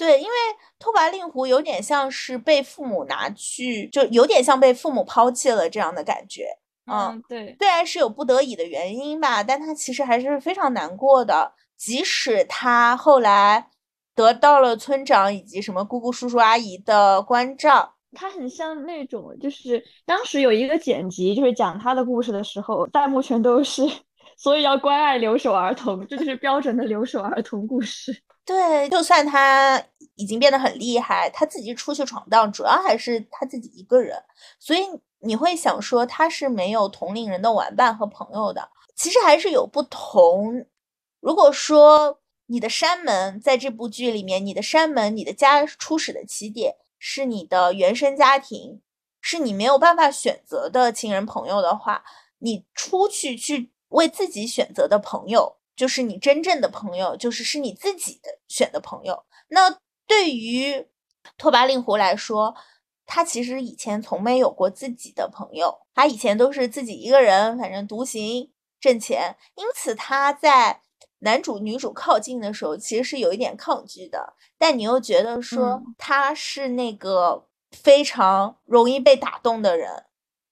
[0.00, 0.32] 对，因为
[0.78, 6.48] 拓跋令狐有点像是被父母拿去，就有点像被父母抛弃了这样的感觉。
[6.90, 11.52] 嗯，对，虽然是有不得已的原因吧，但他其实还是非常难过的。
[11.76, 13.68] 即使他后来
[14.14, 23.82] 得到了村长以及什么姑姑、叔叔、阿姨的关照，他很像那种，就是当时有一个剪辑，就是讲他的故事的时候，弹幕全都是，
[24.38, 28.22] 所以要关爱留守儿童，这就是标准的留守儿童故事。
[28.44, 29.82] 对，就算他
[30.14, 34.22] 已经变得很厉害，他自己出去闯荡，主要还是他自己一个人，
[34.58, 34.80] 所以。
[35.22, 40.64] 你会想说他是没有同龄人的玩伴和朋友的，其实还是有不同。
[41.20, 48.80] 如果说你的山门在这部剧里面，你的山门，你的家初始的起点是你的原生家庭，
[49.20, 52.02] 是你没有办法选择的亲人朋友的话，
[52.38, 59.24] 你出去去为自己选择的朋友，就是你真正的朋友，就是是你自己的选的朋友。
[59.48, 60.86] 那对于
[61.38, 62.54] 拓跋令狐来说，
[63.06, 69.34] 他其实以前从没有过自己的朋友，他以前都是自己一个人，反正独行挣钱。
[69.54, 70.82] 因此他在
[71.20, 74.34] 男主女主靠近的时候，其实是有一点抗拒的。
[74.58, 80.04] 但你又觉得说他是那个非常容易被打动的人，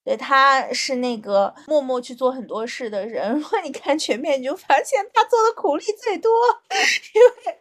[0.08, 3.30] 对，他是那个默默去做很多事的人。
[3.38, 6.32] 如果你看全片，你就发现他做的苦力最多，
[7.14, 7.58] 因为。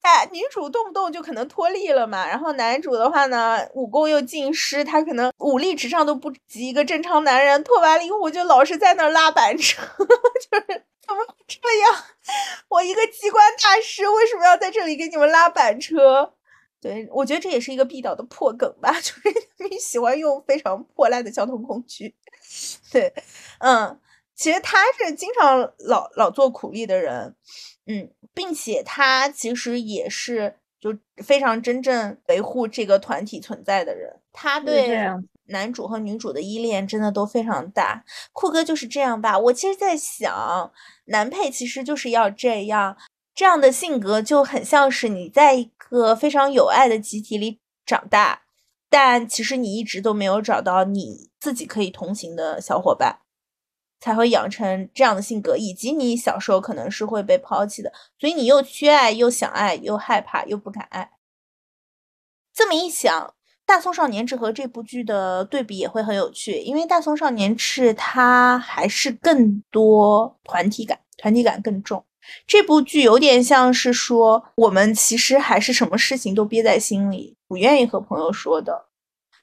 [0.00, 7.62] 哎，女主动不动就可能脱力了嘛，然后男主的话呢，武功又尽失，他可能武力值上都不及一个正常男人。
[7.62, 9.82] 拓跋令狐就老是在那拉板车，
[10.50, 10.64] 就是
[11.06, 12.04] 怎么会这样？
[12.70, 16.32] 我一个机关大师，为什么要在这里给你们拉板车？
[16.80, 19.22] 对我觉得这也是一个必导的破梗吧， 就是
[19.58, 22.14] 他们喜欢用非常破烂的交通工具。
[22.90, 23.12] 对，
[23.58, 24.00] 嗯，
[24.34, 27.36] 其实他是经常老老做苦力的人。
[27.86, 34.20] 嗯，并且他其实也是就非常真正维护这个团体存在的人。
[34.32, 34.96] 他对
[35.46, 38.04] 男主和女主的依恋真的都非常大。
[38.32, 39.36] 酷哥就是这样吧？
[39.36, 40.72] 我其实在想，
[41.06, 42.96] 男配其实就是要这样，
[43.34, 48.42] 这样的性格就很像是你在一个非常有爱的集体里长大，
[48.88, 53.20] 但其实你一直都没有找到你自己可以同行的小伙伴。
[54.02, 61.10] 才会养成这样的性格，以及你小时候可能是会被抛弃的，所以你又缺爱，又想爱，又害怕，又不敢爱。
[62.54, 63.26] 这么一想，
[63.66, 72.02] 《大宋少年志》和这部剧的对比也会很有趣，因为《大宋少年志》它还是更多团体感，团体感更重。
[72.46, 78.86] 这部剧有点像是说，我们其实还是什么事情都憋在心里，不愿意和朋友说的。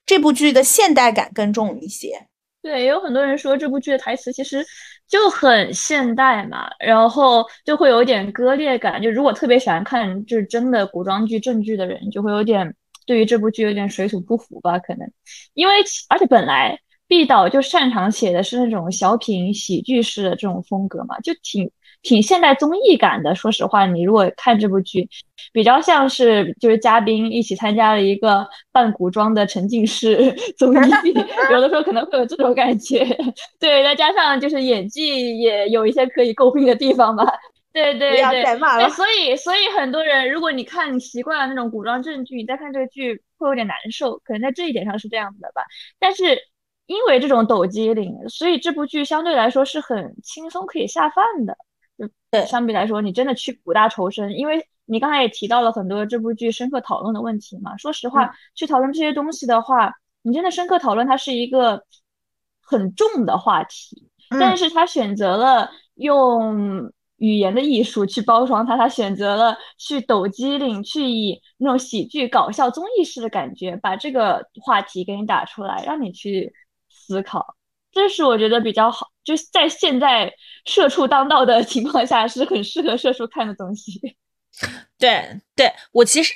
[0.06, 2.28] 这部剧的现代感更重一些。
[2.62, 4.66] 对，也有很多人说这部剧的台词其实
[5.08, 9.02] 就很现代嘛，然后就会有点割裂感。
[9.02, 14.80] 就如果特别喜欢看就是真的古装剧、正剧的人，就会有点对于这部剧有点水土不服吧？
[14.80, 15.10] 可能
[15.54, 15.74] 因为
[16.10, 21.70] 而且本来毕导就擅长写的是那种小品、喜剧式的这种风格嘛，就挺。
[22.08, 25.10] 挺现代综艺感的，说实话，你如果看这部剧，
[25.52, 31.14] 比较像是就是嘉宾一起参加了一个扮古装的沉浸式 综艺，
[31.52, 33.06] 有的时候可能会有这种感觉。
[33.60, 37.26] 对，再加上就是演技也有一些可以诟病的地方吧。
[37.74, 45.62] 对对对，对，所以所以很多人，如果你看习惯了那种古装正剧，你再看这个剧会有点难受，可能在这一点上是这样子的吧。
[46.00, 46.40] 但是
[46.86, 51.58] 因为这种抖机灵，所以这部剧相对来说是很轻松可以下饭的。
[52.32, 57.76] 对，相比来说，你真的去苦大仇深，因为你刚才也提到了很多这部剧深刻讨论的问题嘛。
[57.78, 61.84] 说实话，去讨论这些东西的话，你真的深刻讨论，它是一个
[62.62, 64.10] 很重的话题。
[64.30, 76.54] 但是他选择了用语言的艺术去包装它，他选择了去抖机灵，去以那种喜剧、搞笑、综艺式的感觉，把这个话题给你打出来，让你去
[76.90, 77.56] 思考。
[77.94, 80.34] 这是我觉得比较好，就是在现在
[80.68, 84.00] 社畜当道的情况下，是很适合社畜看的东西。
[84.98, 86.34] 对，对我其实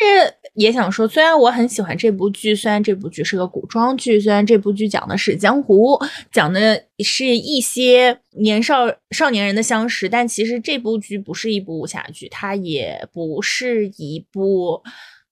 [0.54, 6.00] 也想说，虽然我很喜欢这部剧，虽然这部剧是个古装剧，虽然这部剧讲的是江湖，
[6.32, 14.84] 讲的是一些年少少年人的相识，但其实这部剧不是一部武侠剧，它也不是一部，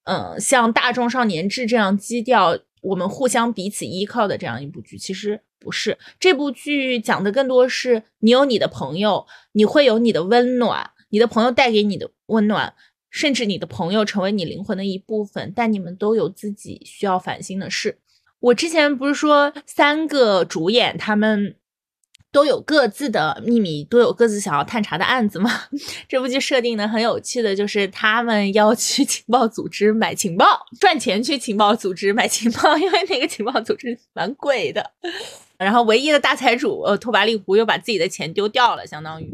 [0.05, 5.41] 嗯，像《大众少年志》这样基调，我们互相彼此依靠的这样一部剧，其实。
[5.61, 12.73] 不是这部剧讲的更多是你有你的朋友，你会有你的温暖，你的朋友带给你的温暖，
[13.09, 17.97] 甚至你的朋友成为你灵魂的一部分，但你们都有自己需要反省的事。
[18.39, 21.57] 我之前不是说三个主演他们
[22.31, 25.49] 都有各自的秘密，都有各自想要探查的案子嘛？
[26.07, 30.45] 这部剧设定的很有趣的就是他们要去情报组织买情报，
[30.79, 34.91] 赚钱去情报组织买情报，因为那个情报组织蛮贵的。
[35.57, 39.33] 然后唯一的大财主呃拓跋力胡又把自己的钱丢掉了，相当于。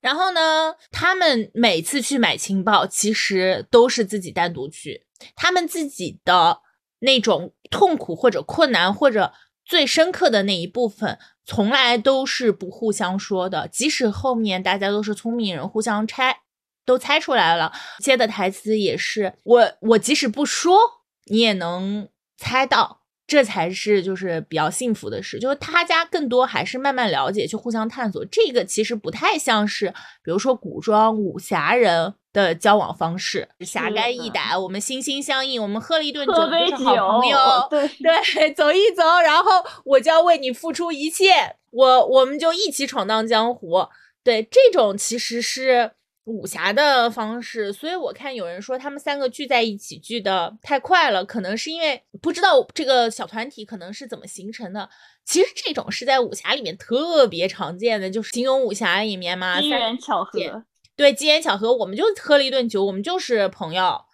[0.00, 5.02] 然后呢，他们每次去买情报，其实都是自己单独去，
[5.34, 6.58] 他们自己的
[6.98, 9.32] 那种痛苦或者困难或者
[9.64, 13.66] 最深刻的那一部分，从来都是不互相说的。
[13.68, 16.40] 即使后面大家都是聪明人，互相猜
[16.84, 20.78] 都猜出来了，接的台词也是我我即使不说，
[21.26, 23.00] 你也能猜到。
[23.26, 28.22] 这才是就是比较幸福的事，就是他家更多还是慢慢了解，去互相探索。
[28.26, 29.88] 这个其实不太像是，
[30.22, 37.38] 比如说古装武侠人的交往方式，侠肝义胆，我们心心相印，我们喝了一顿酒就是好朋友，
[37.70, 39.50] 对对，走一走，然后
[39.86, 43.88] 我就要为你付出一切，我我们就一起闯荡江湖。
[44.22, 45.92] 对，这种其实是。
[46.26, 54.88] 武侠的方式，所以我看有人说他们三个聚在一起聚的太快了，可能是因为不知道这个小团体可能是怎么形成的。
[55.26, 60.64] 其实这种是在武侠里面特别常见的，就是金庸武侠里面嘛，机缘巧合。
[60.96, 64.04] 对，机缘巧合，我们就喝了一顿酒，我们就是朋友，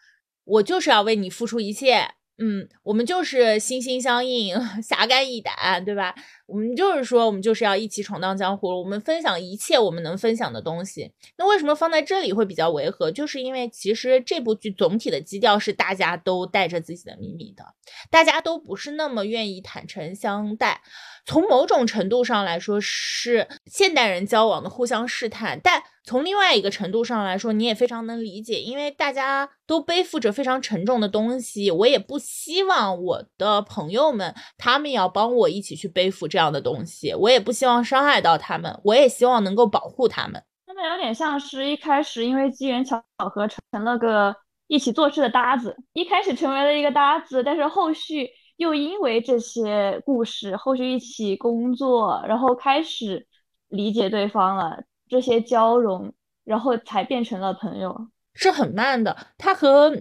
[0.44, 2.14] 我就是要为你付出一切。
[2.42, 6.14] 嗯，我们就是心心相印， 侠肝义胆，对吧？
[6.46, 8.66] 我们就是说，我们就是要一起闯荡江湖。
[8.66, 11.12] 我们分享一切我们能分享的东西。
[11.36, 13.12] 那为什么放在这里会比较违和？
[13.12, 17.62] 就是因为其实这部剧总体的基调是大家都带着自己的秘密的，
[18.10, 20.80] 大家都不是那么愿意坦诚相待。
[21.26, 40.42] 从某种程度上来说，是现代人交往的互相试探，但从另外一个程度上来说，你也非常能理解，因为大家都背负着非常沉重的东西，我也不希望我的朋友们他们要帮我一起去背负这样的东西，我也不希望伤害到他们，我也希望能够保护他们。
[40.66, 44.34] 他们有点像是一开始因为机缘巧合成了个
[44.68, 48.28] 一起做事的搭子，一开始成为了一个搭子，但是后续。
[48.60, 53.26] 又因为这些故事，后续一起工作，然后开始
[53.70, 56.12] 理解对方了，这些交融，
[56.44, 59.14] 然后才变成了朋友，是很慢的。
[59.36, 60.00] 他和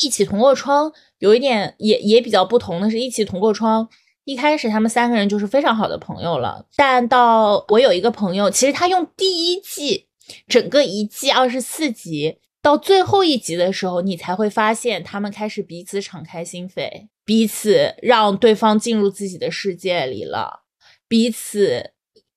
[0.00, 3.88] 一起同过窗有一点也也比较不同的是，一起同过窗，
[4.24, 10.06] 一开始他们三个人就是非常好的朋友了，但到我有一个朋友，其实他用第一季
[10.46, 17.08] 整个一季二十四集到最后一集的时候，你才会发现他们开始彼此敞开心扉。
[17.24, 20.60] 彼此让对方进入自己的世界里了，
[21.08, 21.92] 彼此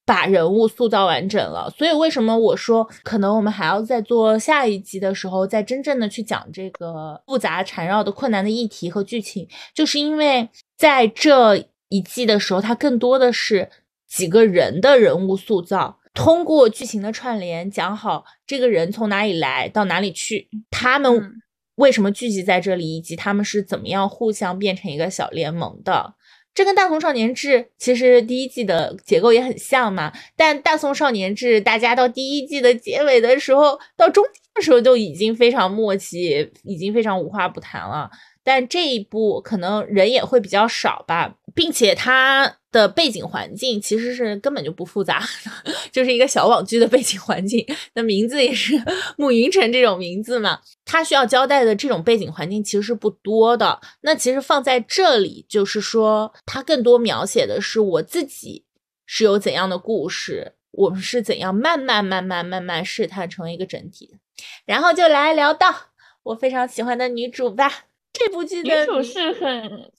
[0.10, 1.72] 把人物塑造完整了。
[1.78, 13.70] 所以为什么我说可能我们还要在做下一集的时候，再真正的去讲这个复杂缠绕的困难的议题和剧情，就是因为在这一季的时候，它更多的是
[14.08, 21.36] 几个人的人物塑造，通过剧情的串联讲好这个人从哪里来到哪里去，他们。
[21.76, 26.14] 为什么聚集在这里，以及他们是怎么样互相变成一个小联盟的？
[26.60, 30.12] 这跟《大宋少年志》其实第一季的结构也很像嘛。
[30.36, 38.12] 但《大宋少年志》大家到第一季的结尾的时候，到中间的时候就已经非常默契，已经非常无话不谈了。
[38.44, 45.24] 但这一部可能人也会比较少吧，并且它的背景环境其实是根本就不复杂，
[45.94, 47.66] 就是一个小网剧的背景环境。
[47.94, 48.74] 那名字也是
[49.18, 50.60] 暮云城这种名字嘛，
[50.92, 53.80] 它需要交代的这种背景环境其实是不多的。
[54.02, 58.66] 那其实放在这里，就是说他更多描写的是我自己
[59.06, 64.18] 是有怎样的故事，我们是怎样慢慢慢慢慢慢试探成为一个整体的。
[64.66, 65.92] 然后就来聊到
[66.24, 67.72] 我非常喜欢的女主吧。
[68.12, 69.92] 这部剧的女主是很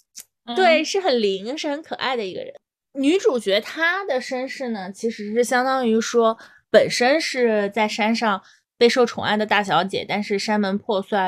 [0.57, 2.53] 对，是很灵，是很可爱的一个人。
[2.95, 6.37] 女主角她的身世呢，其实是相当于说，
[6.69, 8.43] 本身是在山上
[8.81, 11.19] 备受宠爱的大小姐，但是山门破碎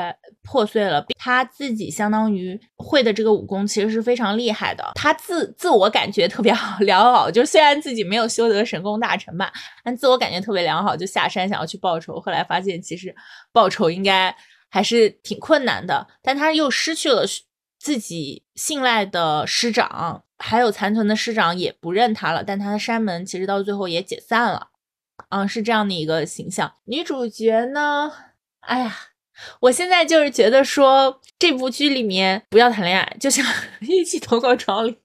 [0.41, 4.83] 破碎了，她自己相当于会的这个武功其实是非常厉害的。
[4.95, 12.19] 她自自我感觉特别好 良好，就虽然自己没有修得神功大成吧，但自我感觉特别良好，就下山想要去报仇。
[12.19, 13.15] 后来发现其实
[13.51, 14.35] 报仇应该。
[14.75, 17.23] 还是挺困难的，但他又失去了
[17.77, 22.43] 自己信赖的师长，还有残存的师长也不认他了。
[22.43, 24.69] 但他的山门其实到最后也解散了，
[25.29, 26.73] 嗯，是这样的一个形象。
[26.85, 28.11] 女主角呢，
[28.61, 28.95] 哎呀，
[29.61, 33.45] 我现在就是觉得说这部剧里面不要谈恋爱，就像
[33.81, 34.97] 《一起同过床》里，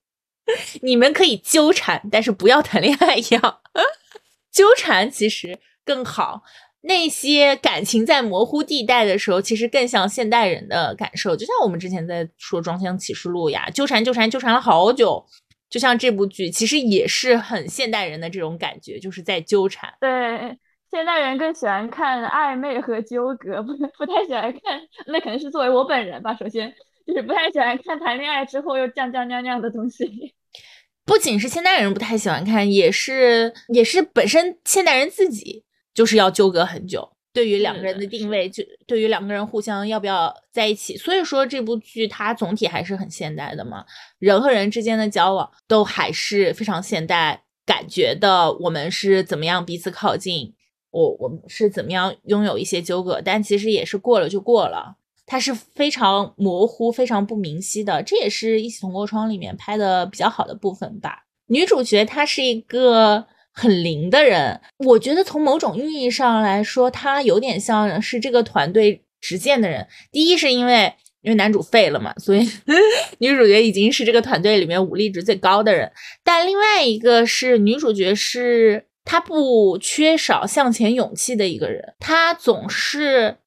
[0.83, 3.61] 你们可以纠缠，但是不要谈恋爱一样，
[4.53, 6.43] 纠缠其实更好。
[6.83, 15.27] 那些感情在模糊地带的时候，其实更像现代人的感受，就像我们之前在说《装箱启示录》呀，纠缠纠缠纠缠了好久，
[15.71, 19.93] 就像这部剧，其实也是很现代人的这种感觉，就是在纠缠。
[20.01, 20.59] 对，
[20.91, 26.35] 现代人更喜欢看暧昧和纠葛，不不太喜欢看，那可能是作为我本人吧。
[26.35, 26.73] 首先
[27.07, 30.35] 就是不太喜欢看谈恋爱之后又降降尿尿的东西。
[31.05, 35.65] 不仅是现代人不太喜欢看，也是也是本身现代人自己。
[35.95, 43.85] 就是要纠葛很久，对于两个人的定位，就对于两个人互相要不要在一起，所以说这部剧它总体还是很现代的嘛，
[44.19, 48.53] 人和人之间的交往都还是非常现代感觉的。
[48.55, 50.53] 我们是怎么样彼此靠近，
[50.91, 58.03] 我我们是怎么样拥有一些纠葛，但其实也是过了就过了，它是非常模糊、非常不明晰的。
[58.03, 61.25] 这也是一起同过窗里面拍的比较好的部分吧。
[61.47, 63.29] 女主角她是一个。
[63.59, 69.85] 很灵的人，我觉得从某种意义上来说，他有点像是这个团队执剑的人。
[70.13, 72.49] 第一是因为因为男主废了嘛，所以
[73.19, 75.91] 女主角已经是这个团队里面武力值最高的人。
[76.23, 83.39] 但另外一个是女主角是她不缺少向前勇气的一个人，她总是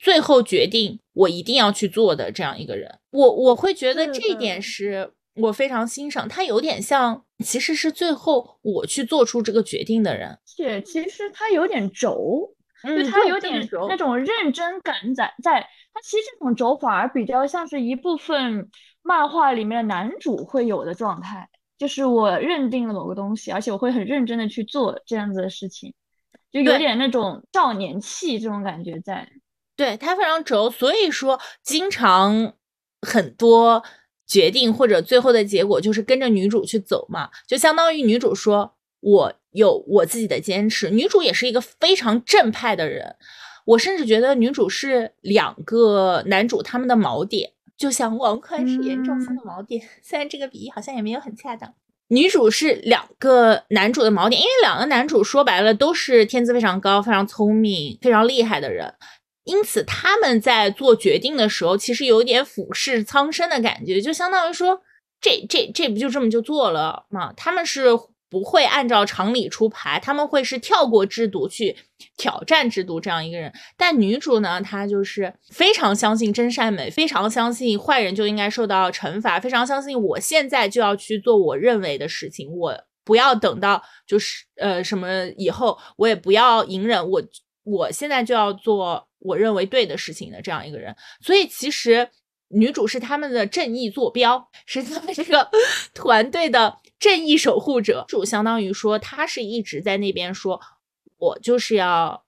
[0.00, 2.98] 最后决定我一定要去做的这样一个人。
[3.12, 5.12] 我我会觉得这一点是。
[5.38, 10.38] 我非常欣赏他，有点像，其实是最后我去做出这个决定的人。
[10.44, 15.60] 且其实他有点轴，就他有点那种认真感在在。
[15.94, 18.68] 他其实这种轴反而比较像是一部分
[19.02, 25.94] 漫画里面的男主会有的状态，就是我认定了某个东西，而且我会很认真的去做这样子的事情，
[26.52, 29.28] 就有点那种少年气这种感觉在。
[29.76, 32.54] 对他非常轴，所以说经常
[33.00, 33.84] 很多。
[34.28, 43.16] 决定或者最后的结果就是跟着女主去走嘛，就相当于女主说：“我有我自己的坚持。”女主也是一个非常正派的人，
[43.64, 49.82] 我甚至觉得女主是两个男主他们的锚点，就像王宽是严正风的锚点。
[50.02, 51.72] 虽然这个比喻好像也没有很恰当，
[52.08, 58.92] 女主是两个男主的锚点，因为两个男主说白了都是天资非常高、非常聪明、非常厉害的人。
[59.48, 64.82] 因此，他们在做决定的时候，其实有点俯视苍生的感觉，就相当于说，
[65.20, 67.32] 这这这不就这么就做了吗？
[67.34, 67.86] 他们是
[68.30, 71.74] 不会按照常理出牌，他们会是跳过制度去
[72.18, 73.50] 挑战制度这样一个人。
[73.74, 87.22] 但女主呢，她就是非常相信真善美，非常相信坏人就应该受到惩罚，非常相信我现在就要去做我认为的事情，我不要等到就是呃什么以后，我也不要隐忍，我
[87.70, 89.06] 我现在就要做。
[89.20, 92.08] 我认为对的事情的这样一个人，所以其实
[92.50, 95.50] 女主是他们的正义坐标，是他们这个
[95.92, 98.04] 团队的正义守护者。
[98.06, 100.60] 主相当于说，他是一直在那边说，
[101.16, 102.24] 我就是要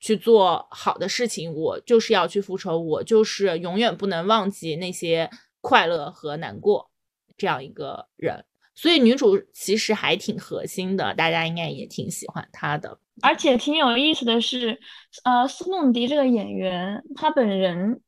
[0.00, 5.30] 去做好的事情，我就是要去复仇，我就是永远不能忘记那些
[5.60, 6.90] 快乐和难过
[7.36, 8.44] 这样一个人。
[8.74, 12.98] 所以女主其实还挺核心的，大家应该也挺喜欢她的。
[13.22, 14.78] 而且挺有意思的是，
[15.24, 18.00] 呃，苏梦迪这个演员，她本人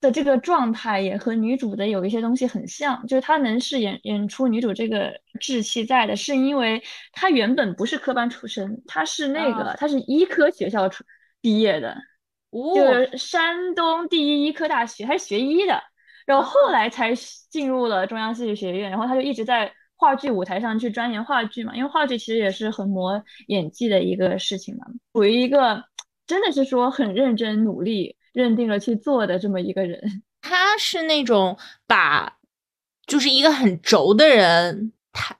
[0.00, 6.82] 的这个状态也和女主的有一些东西很像，就是她能饰演演出女主这个稚气在的，是因为
[7.12, 11.04] 她原本不是科班出身，她是那个她是医科学校出
[11.40, 11.96] 毕业的，
[12.74, 15.82] 就是山东第一医科大学，还是学医的，
[16.26, 17.14] 然后后来才
[17.48, 19.72] 进入了中央戏剧学院，然后她就一直在。
[20.00, 24.86] 话剧舞台上去钻研话剧嘛，因为话剧其实也是很磨演技的一个事情嘛。
[25.12, 25.84] 属于一个
[26.26, 30.00] 真的是说很认真努力、认定了去做的这么一个人。
[30.40, 32.38] 他是那种把
[33.06, 35.36] 就是一个很轴的人，他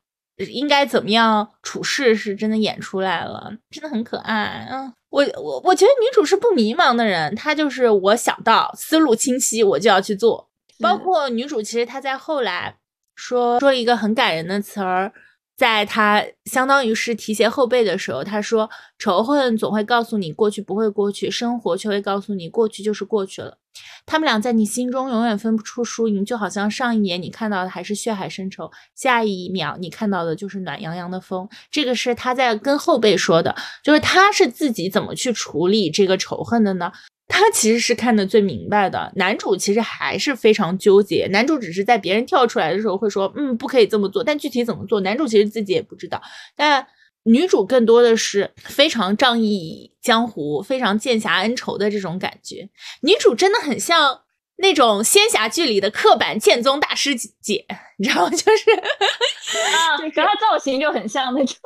[0.50, 4.92] 应该怎么样处事是真的演出来了，真的很可爱啊。
[5.08, 10.50] 我我我觉得女主是不迷茫的人，她就是我想到思路清晰，我就要去做。
[10.80, 12.76] 包括女主，其实她在后来。
[13.20, 15.12] 说说一个很感人的词儿，
[15.54, 18.68] 在他相当于是提携后辈的时候，他说
[18.98, 23.58] ：“仇恨总会告诉你过去不会过去，生活却会告诉你过去就是过去了。
[24.06, 33.54] 他们俩在你心中永远分不出输赢，就好像上一年你看到的还是血海深仇，下一秒你看到的就是暖洋洋的风。”这个是他在跟后辈说的，
[33.84, 36.90] 就是他是自己怎么去处理这个仇恨的呢？
[37.30, 41.26] 他其实是看得最明白的，男主其实还是非常纠结。
[41.30, 46.20] 男主只是在别人跳出来的时候会说，嗯，不可以这么做，但具体怎么做，男主其实自己也不知道。
[46.56, 46.86] 但
[47.22, 52.68] 女主更多的是非常仗义江湖、非常剑侠恩仇的这种感觉。
[53.02, 54.22] 女主真的很像
[54.56, 57.64] 那种仙侠剧里的刻板剑宗大师姐，
[57.98, 58.30] 你知道吗？
[58.36, 61.56] 就是啊，和她造型就很像那种，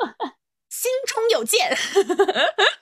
[0.68, 1.76] 心中有剑，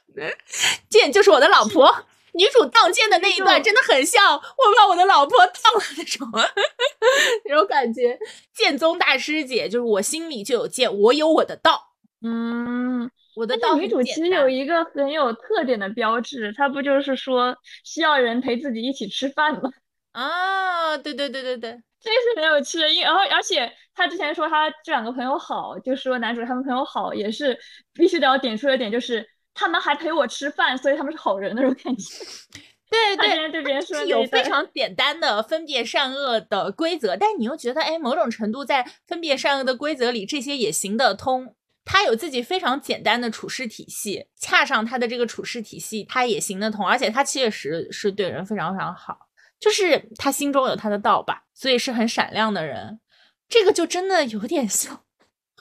[0.91, 2.07] 剑就是我的老婆。
[2.35, 4.41] 女主荡剑的那一段真的很像我
[4.77, 6.27] 把我的老婆当了那种
[7.45, 8.19] 那种感觉。
[8.55, 11.93] 剑宗大师姐就是我心里就有剑，我有我的道。
[12.23, 13.75] 嗯，我的道。
[13.75, 17.55] 女主其实有一个很有特点的标志，她不就是说
[17.85, 19.71] 需要人陪自己一起吃饭吗？
[20.13, 21.71] 啊，对对对对对，
[22.01, 22.89] 这是很有趣的。
[22.89, 27.59] 因然后而且她之前说她这两个朋友好，就说男主他们朋友好，也是
[27.93, 29.29] 必须得要点出的点，就是。
[29.55, 32.25] 他们还陪我吃饭，所以他们是好人那种感觉。
[32.93, 41.55] 对对，对别人说有非常简单的分辨善恶的规则，但你又觉得，哎，某种程度在分辨善恶的规则里，这些也行得通。
[41.87, 49.17] 他有自己非常简单的处事体系，恰上他的这个处事体系，他也行得通，而且他确实是对人非常非常好，
[49.59, 53.01] 就是他心中有他的道吧，所以是很闪亮的人。
[53.49, 55.02] 这个就真的有点像。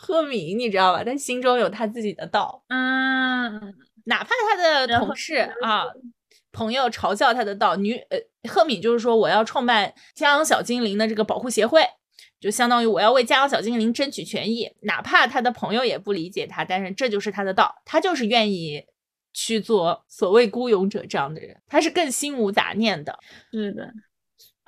[0.04, 1.04] 赫敏，你知道吧？
[1.04, 3.54] 他心中有他自己的道，嗯，
[4.06, 5.84] 哪怕他的同事啊、
[6.52, 8.18] 朋友嘲笑他的道，女呃，
[8.49, 11.84] 赫敏就是说我要创办家养小精灵的这个保护协会，
[12.39, 18.84] 就相当于我要为家养小精灵争取权益，哪怕他的朋友也不理解他，但是这就是他的道，他就是愿意
[19.34, 23.20] 去做所谓孤勇者这样的人，他是更心无杂念的，
[23.52, 23.93] 是的。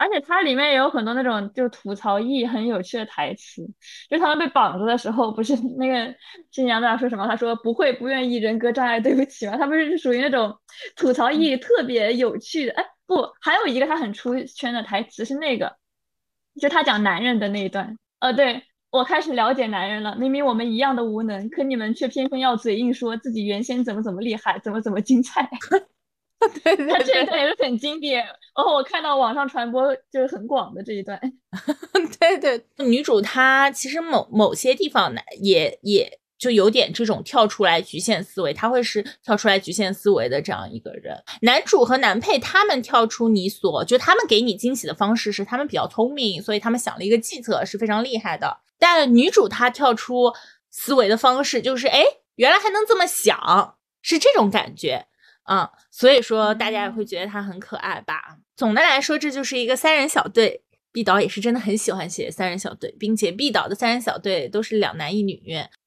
[0.04, 3.66] 而且它里面也有很多那种就吐槽意很有趣的台词，
[4.10, 6.14] 就他们被绑着的时候，不是那个
[6.51, 7.26] 新娘在说什么？
[7.26, 9.56] 他说不会不愿意人格障碍，对不起嘛？
[9.56, 10.54] 他不是属于那种
[10.97, 12.74] 吐槽意特别有趣的。
[12.74, 15.78] 哎，不，还有一个他很出圈的台词是那个，
[16.60, 17.97] 就他讲男人的那一段。
[18.20, 25.49] 呃，对我开始了解男人了，明明我们一样的无能，可你们却偏偏要嘴硬说自己原先怎么怎么厉害，怎么怎么精彩。
[26.63, 28.23] 对，他这一段也是很经典。
[28.55, 31.19] 然后我看到网上传播就是很广的这一段。
[32.19, 41.17] 对对，女主她其实某某些地方呢，也也就有点这种跳出来局限思维，她会是跳出来局限思维的这样一个人。
[41.41, 48.57] 男主和男配他们跳出你所，就他们给你惊喜的方式是他们比较聪明，所以他们想了一个计策是非常厉害的。
[48.77, 50.31] 但女主她跳出
[50.69, 52.03] 思维的方式就是，哎，
[52.35, 55.07] 原来还能这么想，是这种感觉。
[55.49, 58.37] 嗯，所以说大家也会觉得他很可爱吧。
[58.55, 60.63] 总的来说，这就是一个三人小队。
[60.91, 65.41] 毕导也是真的很喜欢写三人小队，并且毕导的三人小队都是两男一女，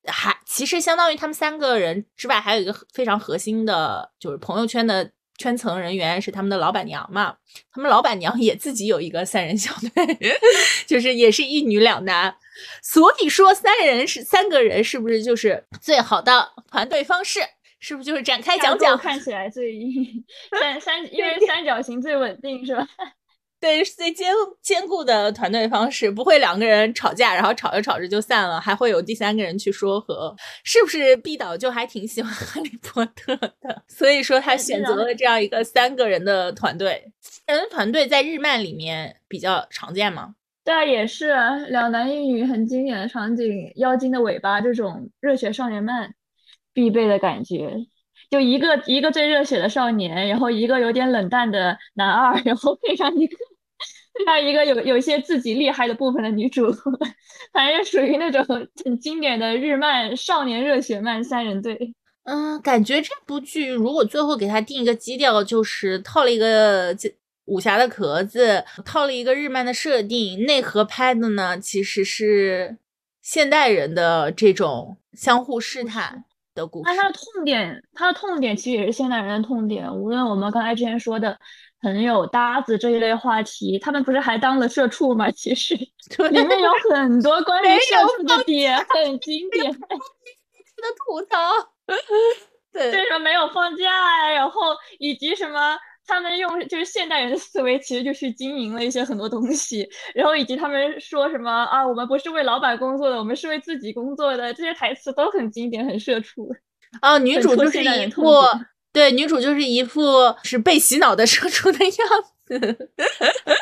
[0.05, 7.37] 还其实相当于他们三个人之外，还有一个非常核心的，就是朋友圈的圈层人员是他们的老板娘嘛。
[7.71, 10.19] 他们老板娘也自己有一个三人小队，
[10.89, 12.35] 就是也是一女两男。
[12.83, 17.39] 所以说，三人是三个人，是不是就是最好的团队方式？
[17.79, 18.97] 是不是就是展开讲讲？
[18.97, 19.79] 看起来最
[20.61, 22.87] 三三，因为三角形最稳定，是吧？
[23.59, 31.17] 对，最坚坚固的团队方式，不会两个人吵架，然后吵着吵着就散了，还会有第三个人去说和，是不是？
[31.17, 37.11] 毕导就还挺喜欢 哈利波特的，所以说他选择了这样一个三个人的团队。
[37.47, 40.35] 人团队在日漫里面比较常见吗？
[40.63, 41.35] 对啊，也是
[41.69, 46.13] 两男一女很经典的场景，妖精的尾巴这种热血少年漫
[46.77, 47.75] 必备的感觉。
[48.31, 53.37] 就一个一个最热血的少年，然后一个有点冷淡的男二， 然后配上一个
[54.13, 56.71] 配上一个有有些自己厉害的部分的女主，
[57.53, 58.45] 反正属于那种
[58.85, 61.95] 很经典的日漫少年热血漫三人队。
[62.25, 66.95] 嗯，感觉这部剧如果最后给他定一个基调，就是套了一个
[67.45, 72.77] 武侠的壳子，套了一个日漫的设定，内核拍的呢其实是
[73.23, 76.25] 现代人的这种相互试探。
[76.57, 79.89] 的故事，那它的痛点，它的痛点其实也是现代人的痛点。
[79.95, 81.39] 无论我们刚才之前说的
[81.83, 85.31] 朋友、搭子这一类话题，他们不是还当了社畜吗？
[85.31, 85.77] 其实
[86.33, 89.71] 里面有很多关于社畜的点，很经典。
[89.71, 91.39] 的吐槽，
[92.73, 94.31] 对，为什么没有放假呀？
[94.33, 95.79] 然后以及什么？
[96.07, 106.49] 他们用就是现代人的思维，其实就去经营了一些很多东西，然后以及他们说什么啊，我们不是为老板工作的，我们是为自己工作的，这些台词都很经典，很社畜。
[107.01, 108.23] 啊， 女主就是一副
[108.93, 111.93] 对，女主就是一副是被洗脑的社畜的样
[112.47, 112.91] 子。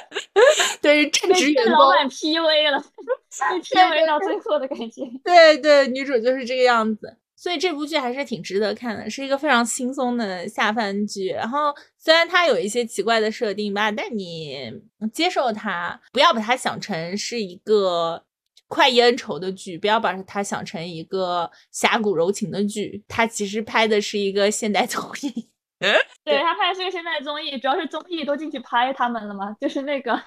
[0.81, 1.73] 对，正直员工。
[1.81, 5.03] 老板 PUA 了被，PUA 到最后的感觉。
[5.25, 7.17] 对对，女主就是这个样子。
[7.37, 11.29] 所以这部剧还是挺值得看的，是一个非常轻松的下饭剧。
[11.29, 14.73] 然后虽然它有一些奇怪的设定吧，但你
[15.13, 18.25] 接受它，不要把它想成是一个
[18.69, 23.03] 快意恩仇的剧，不要把它想成一个侠骨柔情的剧。
[23.09, 25.51] 它其实拍的是一个现代综艺。
[26.25, 30.13] 对，他拍的是个现代综艺，主要是综艺都进去拍他们了嘛，就是那个《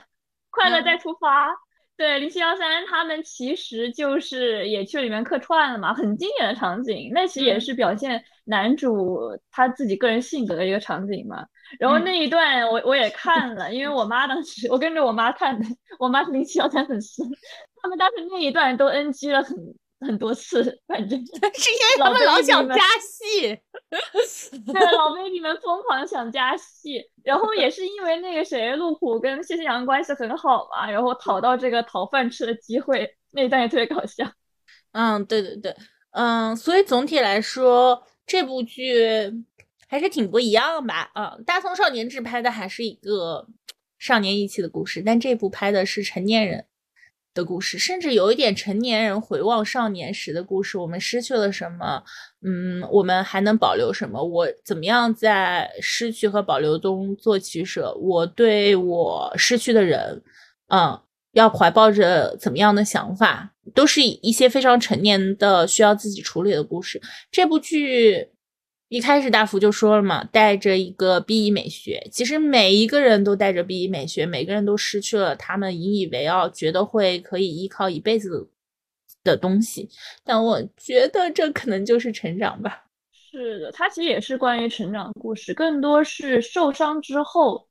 [0.51, 1.49] 快乐再出发》。
[1.97, 7.09] 对，零七幺三他们其实就是也去里面客串了嘛，很经典的场景。
[7.11, 9.19] 那其实也是表现男主
[9.51, 11.43] 他自己个人性格的一个场景嘛。
[11.79, 15.65] 然后那一段我我也看了，因为我妈当时 我跟着我妈看的，
[15.97, 17.23] 我妈是零七幺三粉丝，
[17.81, 19.55] 他们当时那一段都 NG 了很。
[19.99, 23.41] 很多次，反正是因为他们老想加戏，
[24.71, 34.23] 对，老 baby 们疯狂想加戏，然后也是因为那个谁，陆虎跟谢欣阳关系很好嘛，然后讨到这个讨饭吃的机会，那一段也特别搞笑。
[34.91, 35.75] 嗯，对对对，
[36.11, 39.43] 嗯，所以总体来说，这部剧
[39.87, 41.11] 还是挺不一样吧？
[41.15, 43.47] 嗯，大宋少年志拍的还是一个
[43.97, 46.65] 少年义气的故事，但这部拍的是成年人。
[47.37, 50.77] 的故事，甚至有一点成年人回望少年时的故事。
[50.77, 52.03] 我们失去了什么？
[52.43, 54.21] 嗯，我们还能保留什么？
[54.21, 57.93] 我怎么样在失去和保留中做取舍？
[58.01, 60.21] 我对我失去的人，
[60.69, 60.99] 嗯，
[61.33, 63.53] 要怀抱着怎么样的想法？
[63.75, 66.99] 都是一些非常成年的需要自己处理的故事。
[67.31, 68.31] 这部剧。
[68.89, 78.49] 一开始大福就说了嘛，带着一个 B E 美学，其实每一个人都带着 B E 美学，每个人都失去了他们引以为傲、觉得会可以依靠一辈子
[79.25, 79.89] 的东西。
[80.23, 82.85] 但我觉得这可能就是成长吧。
[83.11, 87.66] 是的，它其实也是关于成长故事，更多是受伤之后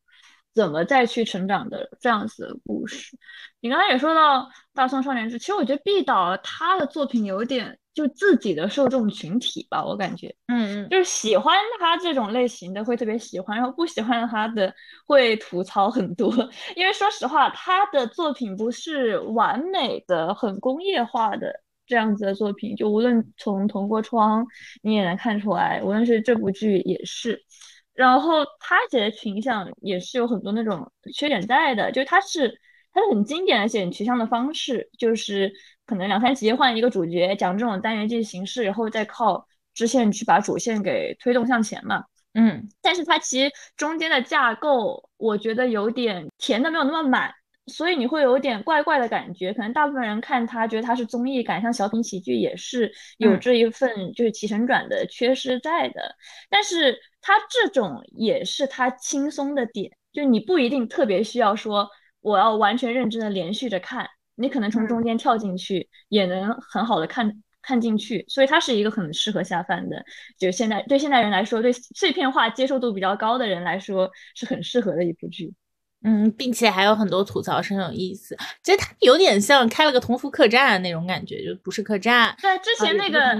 [0.56, 3.16] 怎么再去成长的这样子的故事。
[3.60, 4.40] 你刚才也说到
[4.74, 7.78] 《大宋少年志》，其实我觉得毕导他的作品有点。
[7.96, 14.70] 就自己的受众群体吧，我感觉，嗯嗯，就是喜欢他这种类型的会特别喜欢，然后不喜欢他的
[15.06, 16.30] 会吐槽很多。
[16.76, 21.50] 因为说实话，他的作品不是完美的、很工业化的
[21.86, 24.44] 这样子的作品，就无论从《铜锅窗》
[24.82, 27.42] 你也能看出来，无论是这部剧也是。
[27.96, 32.60] 然后他写的群像也是有很多那种缺点在的，就是他是。
[32.92, 35.52] 他是很经典的写群像的方式，就是
[35.84, 42.04] 可能两三集换一个主角，讲这种单元剧形式，然后再靠支线去把主线给推动向前嘛。
[42.32, 47.30] 嗯，但是它其实中间的架构，我觉得有点填的没有那么满，
[47.66, 49.52] 所以你会有点怪怪的感觉。
[49.52, 56.16] 可能大部分人看它觉得它是综艺感，像小品喜剧也是有这一份就是起承转的缺失在的。
[56.48, 61.88] 但是它这种也是它轻松的点，就你不一定特别需要说。
[62.22, 64.04] 我要完全认真的连续着看，
[64.34, 70.04] 你可能从中间跳进去，也能很好的看看进去，所以它是一个很适合下饭的。
[70.36, 75.54] 就现在对现代人来说，对碎片化接受度比较高的人来说，是很适合的一部剧。
[76.06, 78.36] 嗯，并且还有很多吐槽是很有意思。
[78.62, 82.32] 其实它有点像开了个同福客栈那种感觉，就不是客栈。
[82.40, 83.34] 对，之前那个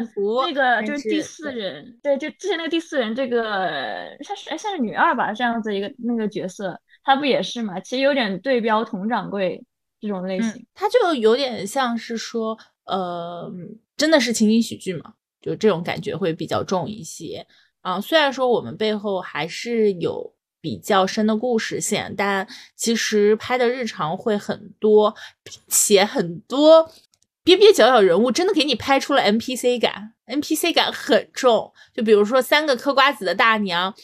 [0.47, 6.79] 那个就是第四人，对，就之前那个第四人，这个像是哎像是女二吧，这样子一个那个角色。
[7.05, 7.79] 他不也是嘛？
[7.79, 9.65] 其实有点对标佟掌柜
[10.01, 13.49] 这种类型，他就有点像是说，呃，
[13.97, 17.47] 真的是情景喜剧嘛，就这种感觉会比较重一些
[17.81, 18.01] 啊。
[18.01, 20.35] 虽然说我们背后还是有
[20.67, 22.45] 比较深的故事线，但
[22.75, 25.15] 其实拍的日常会很多，
[25.45, 26.91] 并且很多。
[27.45, 31.73] 边边角角人物真的给你拍出了 NPC 感，NPC 感很重。
[31.95, 33.95] 就比如说三个嗑瓜子的大娘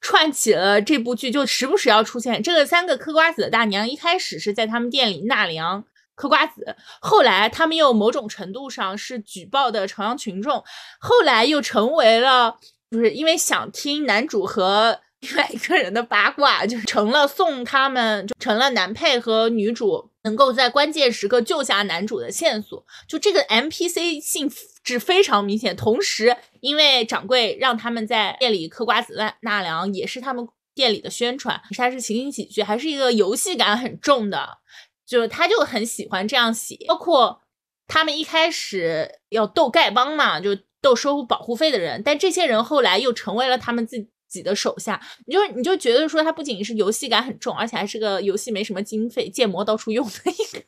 [0.00, 2.40] 串起了这部剧，就时不时要出现。
[2.40, 5.84] 这个三个嗑瓜子的大娘一开始是在他们店里纳凉
[6.14, 10.62] 嗑瓜子，后来他们又某种程度上是举报的朝阳群众，
[11.00, 12.58] 后来又成为了，
[12.88, 15.00] 不是因为想听男主和。
[15.24, 22.84] 另外一个人的八卦就成了送他们，就成了男配和女主能够在关键时刻救下男主的线索。
[23.08, 24.52] 就这个 NPC 性
[24.82, 25.74] 质非常明显。
[25.74, 31.60] 同时，因为掌柜让他们在店里嗑瓜子纳纳凉，也是他们店里的宣传。
[31.74, 34.58] 它是情景喜剧，还是一个游戏感很重的？
[35.06, 36.76] 就他就很喜欢这样写。
[36.86, 37.42] 包括
[37.86, 44.44] 他们一开始要斗丐帮嘛，就斗收保护费的人，但这些人后来又成为了他们自己己。
[44.44, 50.62] 的手下，你就你就觉得说它不仅是游戏感很重，而且还是个游戏没什么经费，建模到处用的一个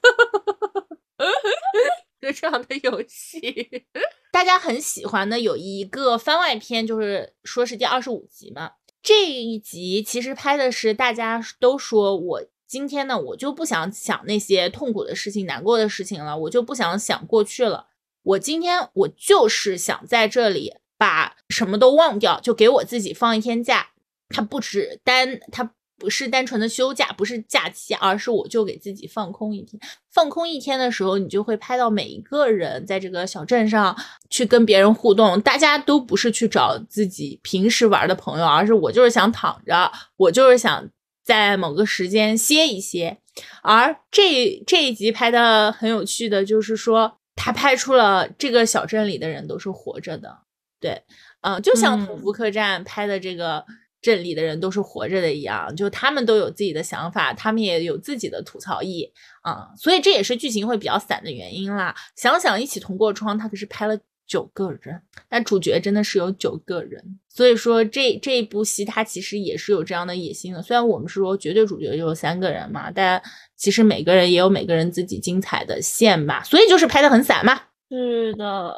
[2.23, 3.85] 就这样的游戏。
[4.33, 8.71] 大家很喜欢的有一个番外篇，就是说是第二十五集嘛。
[9.03, 17.89] 这一集其实拍的是大家都说我今天呢，我就不想想那些痛苦的事情、难过的事情了，我就不想想过去了。
[18.23, 20.77] 我今天我就是想在这里。
[20.99, 23.89] 把什么都忘掉，就给我自己放一天假。
[24.29, 29.81] 他不止单，他不是单纯的休假，不是假期，而是我就给自己放空一天。
[30.13, 33.97] 放空一天的时候，你就会拍到每一个人在这个小镇上
[34.29, 35.41] 去跟别人互动。
[35.41, 40.89] 大家都不是去找自己平时玩的朋友，而是我就是想躺着，我就是想
[41.25, 43.19] 在某个时间歇一歇。
[43.63, 50.39] 而这这一集拍的很有趣的就是说，他拍出了这个小镇里的人都是活着的。
[50.81, 51.03] 对，
[51.41, 53.65] 嗯，就像《屠夫客栈》拍的这个
[54.03, 59.11] 镇里的人都是活着的一样，就他们都有自己的想法，他们也有自己的吐槽意
[59.43, 61.95] 啊，所以这也是剧情会比较散的原因啦。
[62.15, 70.63] 想想一起同过窗，他可是拍了九个人，但主角真的是有九个人，所以说这这一部戏他其实也是有这样的野心的。
[70.63, 73.21] 虽然我们是说绝对主角就有三个人嘛，但
[73.57, 77.61] 其实每个人也有每个人自己精彩的线吧，所以就是拍的很散嘛。
[77.91, 78.75] 是的，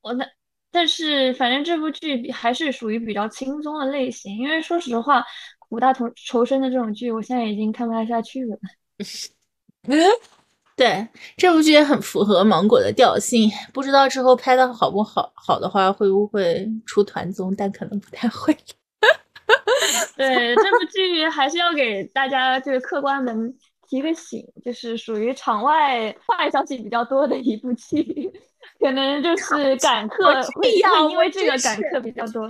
[0.00, 0.24] 我那。
[0.70, 5.24] 但是，反正这部剧还是属于比较轻松的类型，因为说实话，
[5.58, 8.58] 苦大仇仇深的这种剧，我现在已经看不太下去了。
[10.76, 18.56] 对，这部剧也很符合芒果的调性，不知道之后拍的好不好，好的话会不会出团综，但可能不太会。
[20.16, 23.52] 对，这部剧还是要给大家这个客官们
[23.88, 28.30] 提个醒，就是属于场外坏消息比较多的一部剧。
[28.78, 30.70] 可能就是赶客会
[31.10, 32.48] 因为这个赶客比较多。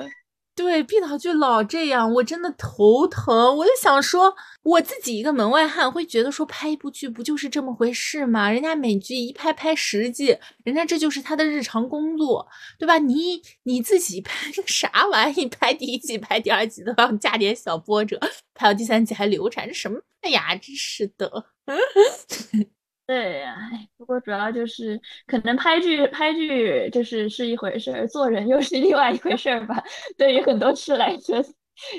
[0.54, 3.56] 对，碧桃就老这样，我真的头疼。
[3.56, 8.50] 我就想说，我自己一个门外汉会觉得说，拍一部剧不就是这么回事吗？
[8.50, 12.44] 人家美剧一拍拍十季，人家这就是他的日常工作，
[12.76, 12.98] 对吧？
[12.98, 15.46] 你你自己拍个 啥玩意？
[15.46, 18.18] 拍第一季、拍第二季都要加点小波折，
[18.52, 20.56] 拍到第三季还流产，这什么呀？
[20.56, 21.44] 真是的。
[23.08, 23.56] 对呀，
[23.96, 29.82] 不过主要就是可能拍剧拍剧就是是一回事儿，做人又是另外一回事儿吧。
[30.18, 31.42] 对于很多事来说，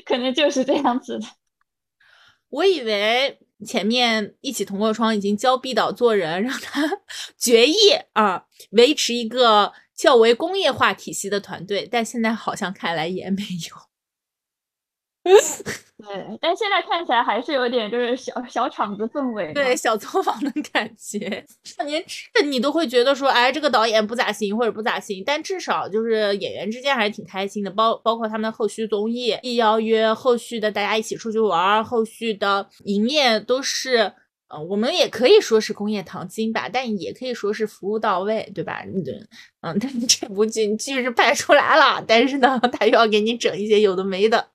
[0.05, 1.25] 可能就是这样子的。
[2.49, 6.87] 我以为前面一起同过窗已经教毕导做人，让他
[7.39, 7.73] 决议
[8.13, 13.88] 啊，维持一个较为工业化体系的团队，但现在好像看来也没有。
[16.01, 21.45] 对，但现在看起来还是有点就是小小厂子氛围，对小作坊的感觉。
[21.63, 22.01] 少年
[22.33, 27.69] 这你都会觉得说，哎，这个导演不咋行或者不咋行，但至少就是演员之间还是挺开心的。
[27.69, 34.13] 包包括他们的后续综艺、一邀约、后续的大家一起出去玩、后续的营业都是，
[34.47, 38.81] 呃，我们也可以说是工业糖精吧，但也可以说是服务到位，对吧？
[39.05, 39.13] 对，
[39.61, 44.47] 嗯，但 是这部剧剧是拍出来了，但是呢，他又要给你整一些有的没的，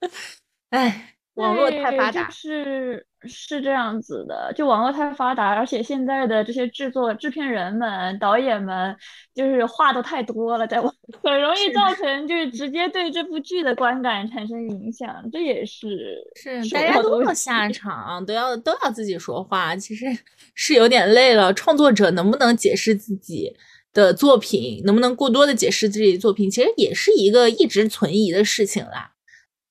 [0.75, 1.11] 哎。
[1.35, 8.97] 网络太发达，是是这样子的，就网络太发达，而且现在的这些制作制片人们、导演们，
[9.35, 10.95] 就是话都太多了，在网
[11.25, 20.07] 很容易造成就是直接对这部剧的观感产生影响，这也是是大家都要下场，都要都要自己说话，其实
[20.55, 21.53] 是有点累了。
[21.53, 23.53] 创作者能不能解释自己
[23.93, 29.14] 的作品，能不能过多的解释自己的作品，其实也是一个一直存疑的事情啦。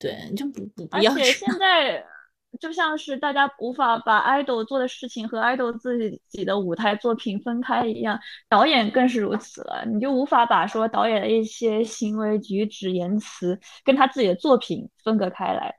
[0.03, 1.13] 对，就不不不要。
[1.13, 2.05] 而且现在
[2.59, 9.83] 就像是大家无法把爱豆做的事情和爱豆自己的舞台作品分开一样，导演更是如此了。
[9.87, 15.73] 你就无法把说导演的一些行为举止言辞跟他自己的作品分隔开来，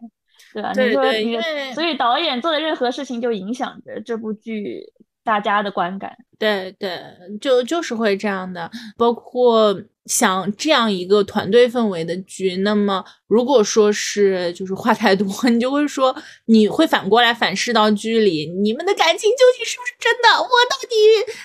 [0.52, 0.72] 对吧？
[0.72, 4.82] 你说你，所以导演做的任何事情就影响着这部剧
[5.24, 6.16] 大家的观感。
[6.38, 7.00] 对对，
[7.40, 9.74] 就就是会这样的，包括。
[10.06, 16.14] 像这样一个团队氛围的剧，那么如果说是就是话太多， 你就会说
[16.44, 20.28] 你会反过来反噬到剧里，你们的感情究竟是不是真的？
[20.42, 20.94] 我到底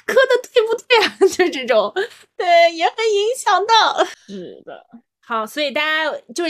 [0.05, 1.17] 磕的对不对啊？
[1.33, 1.89] 就这种，
[2.35, 4.03] 对，也很影响到。
[4.27, 4.85] 是的，
[5.25, 6.43] 好，所以大家就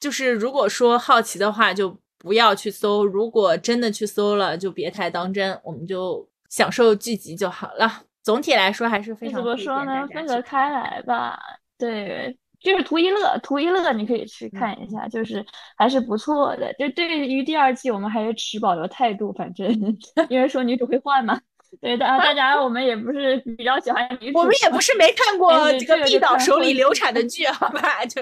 [0.00, 8.02] 就是如果说好奇的话，就不要去搜；如果真的去搜了，就别太当真，我们就享受剧集就好了。
[8.22, 10.06] 总体来说还是非常怎么说呢？
[10.12, 11.40] 分隔开来吧，
[11.78, 15.42] 对，就是图一乐，图一乐，你可以去看一下，就是
[15.78, 16.70] 还是不错的。
[16.74, 19.66] 就对于第二季，我们还是持保留态度，反正
[20.28, 21.40] 因为说女主会换嘛。
[21.80, 28.04] 对，大大家我们也不是比较喜欢女主，我们也不是没看 过这个毕导手里流产的 剧，好吧？
[28.04, 28.20] 就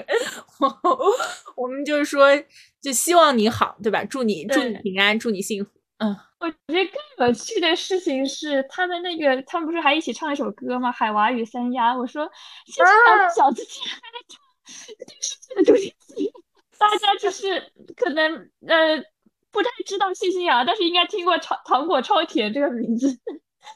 [0.59, 0.79] 我
[1.55, 2.27] 我们就是说，
[2.79, 4.05] 就希望你好，对吧？
[4.05, 6.17] 祝你祝你平安，祝你幸福，嗯。
[6.39, 6.85] 我觉得
[7.17, 10.89] 更有趣的事情是，他们那个，他们不是还一起唱一首歌吗？
[10.91, 11.93] 《海娃与三丫》。
[11.97, 12.23] 我说，
[12.65, 14.39] 谢谢两小子竟然还在唱
[15.05, 16.31] 电视剧的主题曲。
[16.77, 17.61] 大家就是
[17.97, 19.03] 可能呃
[19.51, 23.19] 不太知道谢欣雅，但是应该听过“超糖果超甜”这个名字。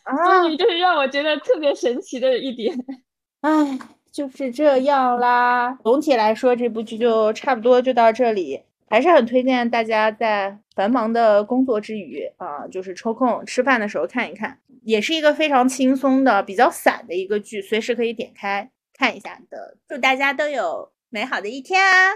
[0.03, 2.73] 啊，就是让我觉得特别神奇的一点。
[3.41, 3.77] 唉，
[4.09, 5.77] 就是这样啦。
[5.83, 8.63] 总体来说，这部剧就差不多就到这里。
[8.93, 19.77] 还是很推荐大家在繁忙的工作之余啊，就是抽空吃饭的时候看一看，也是一个非常轻松的、比较散的一个剧，随时可以点开看一下的。
[19.87, 22.11] 祝大家都有美好的一天啊！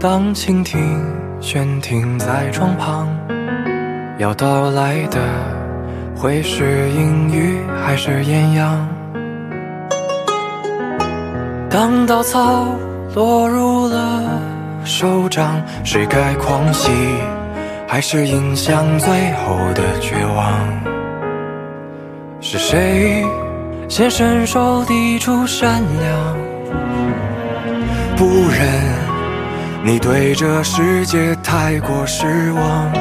[0.00, 1.20] 当蜻蜓。
[1.42, 3.08] 悬停在窗旁，
[4.20, 5.18] 要到来的
[6.14, 8.86] 会是阴雨还是艳阳？
[11.70, 12.66] 当稻草
[13.14, 14.42] 落入了
[14.84, 16.90] 手掌，是该狂喜
[17.88, 20.52] 还是迎向最后的绝望？
[22.42, 23.24] 是谁
[23.88, 26.36] 先伸手抵住善良？
[28.18, 28.68] 不忍。
[29.82, 32.92] 你对这世界太过失望，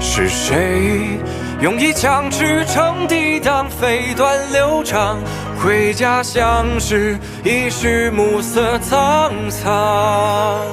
[0.00, 1.20] 是谁
[1.60, 5.18] 用一腔赤诚抵挡飞断流长？
[5.62, 10.64] 回家乡时已是暮色苍苍。